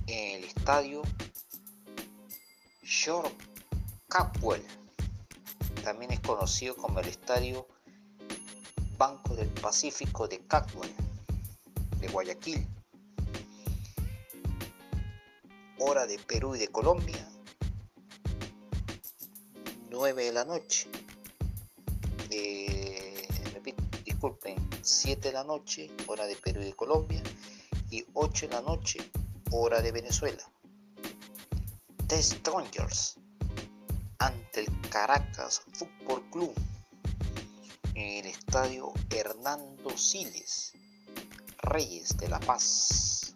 en 0.07 0.37
el 0.37 0.45
estadio 0.45 1.03
Short 2.83 3.35
Capwell. 4.09 4.65
También 5.85 6.11
es 6.13 6.21
conocido 6.21 6.75
como 6.75 7.01
el 7.01 7.09
estadio 7.09 7.69
Banco 8.97 9.37
del 9.37 9.51
Pacífico 9.51 10.27
de 10.27 10.39
Capwell, 10.47 10.95
de 12.01 12.09
Guayaquil. 12.09 12.67
Hora 15.81 16.07
de 16.07 16.19
Perú 16.21 16.57
y 16.57 16.61
de 16.61 16.69
Colombia, 16.69 17.29
9 19.91 20.25
de 20.25 20.33
la 20.33 20.47
noche. 20.47 20.89
Eh, 22.31 22.86
disculpen, 24.17 24.57
7 24.81 25.29
de 25.29 25.35
la 25.35 25.45
noche, 25.45 25.91
hora 26.07 26.27
de 26.27 26.37
Perú 26.37 26.63
y 26.63 26.73
Colombia, 26.73 27.23
y 27.91 28.03
8 28.15 28.47
de 28.47 28.55
la 28.55 28.63
noche, 28.63 28.99
hora 29.51 29.83
de 29.83 29.93
Venezuela. 29.93 30.43
The 32.07 32.23
Strongers 32.23 33.17
ante 34.19 34.61
el 34.61 34.81
Caracas 34.89 35.61
Fútbol 35.75 36.25
Club 36.31 36.55
en 37.95 38.25
el 38.25 38.27
estadio 38.27 38.95
Hernando 39.11 39.91
Siles, 39.99 40.73
Reyes 41.59 42.17
de 42.17 42.31
la 42.31 42.41
Paz. 42.41 43.35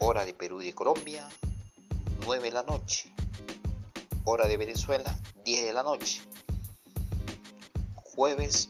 Hora 0.00 0.24
de 0.24 0.34
Perú 0.34 0.62
y 0.62 0.66
de 0.66 0.74
Colombia, 0.74 1.28
9 2.26 2.42
de 2.42 2.50
la 2.50 2.64
noche. 2.64 3.14
Hora 4.24 4.48
de 4.48 4.56
Venezuela, 4.56 5.16
10 5.44 5.64
de 5.66 5.72
la 5.72 5.84
noche. 5.84 6.22
Jueves 7.94 8.68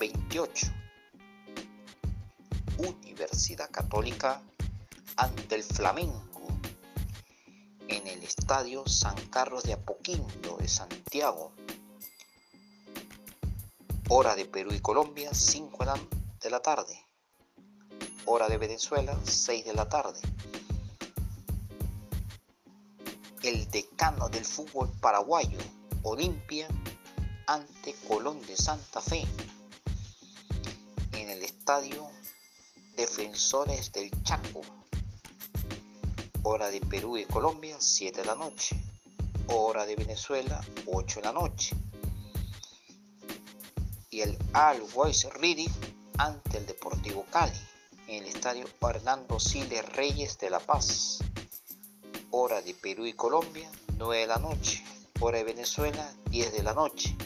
28. 0.00 0.66
Universidad 2.78 3.70
Católica 3.70 4.40
ante 5.16 5.56
el 5.56 5.62
Flamengo 5.62 6.24
en 7.86 8.06
el 8.06 8.22
Estadio 8.22 8.88
San 8.88 9.14
Carlos 9.28 9.62
de 9.64 9.74
Apoquindo 9.74 10.56
de 10.56 10.68
Santiago. 10.68 11.52
Hora 14.08 14.34
de 14.36 14.46
Perú 14.46 14.72
y 14.72 14.80
Colombia, 14.80 15.34
5 15.34 15.84
de 16.42 16.48
la 16.50 16.60
tarde. 16.60 17.04
Hora 18.24 18.48
de 18.48 18.56
Venezuela, 18.56 19.14
6 19.22 19.66
de 19.66 19.74
la 19.74 19.86
tarde. 19.86 20.18
El 23.42 23.70
decano 23.70 24.30
del 24.30 24.46
fútbol 24.46 24.90
paraguayo, 25.02 25.58
Olimpia, 26.04 26.68
ante 27.46 27.94
Colón 28.08 28.40
de 28.46 28.56
Santa 28.56 29.02
Fe 29.02 29.26
estadio 31.38 32.10
Defensores 32.96 33.92
del 33.92 34.10
Chaco. 34.24 34.62
Hora 36.42 36.70
de 36.70 36.80
Perú 36.80 37.16
y 37.16 37.24
Colombia, 37.24 37.76
7 37.78 38.20
de 38.20 38.26
la 38.26 38.34
noche. 38.34 38.76
Hora 39.46 39.86
de 39.86 39.96
Venezuela, 39.96 40.60
8 40.86 41.20
de 41.20 41.24
la 41.24 41.32
noche. 41.32 41.76
Y 44.10 44.20
el 44.22 44.36
Al 44.52 44.82
Wise 44.94 45.30
Ready 45.30 45.70
ante 46.18 46.58
el 46.58 46.66
Deportivo 46.66 47.24
Cali 47.30 47.58
en 48.08 48.24
el 48.24 48.28
estadio 48.28 48.66
Hernando 48.82 49.38
Siles 49.38 49.88
Reyes 49.90 50.36
de 50.38 50.50
La 50.50 50.58
Paz. 50.58 51.20
Hora 52.32 52.60
de 52.60 52.74
Perú 52.74 53.06
y 53.06 53.12
Colombia, 53.12 53.70
9 53.96 54.20
de 54.20 54.26
la 54.26 54.38
noche. 54.38 54.84
Hora 55.20 55.38
de 55.38 55.44
Venezuela, 55.44 56.12
10 56.30 56.52
de 56.52 56.62
la 56.62 56.74
noche. 56.74 57.16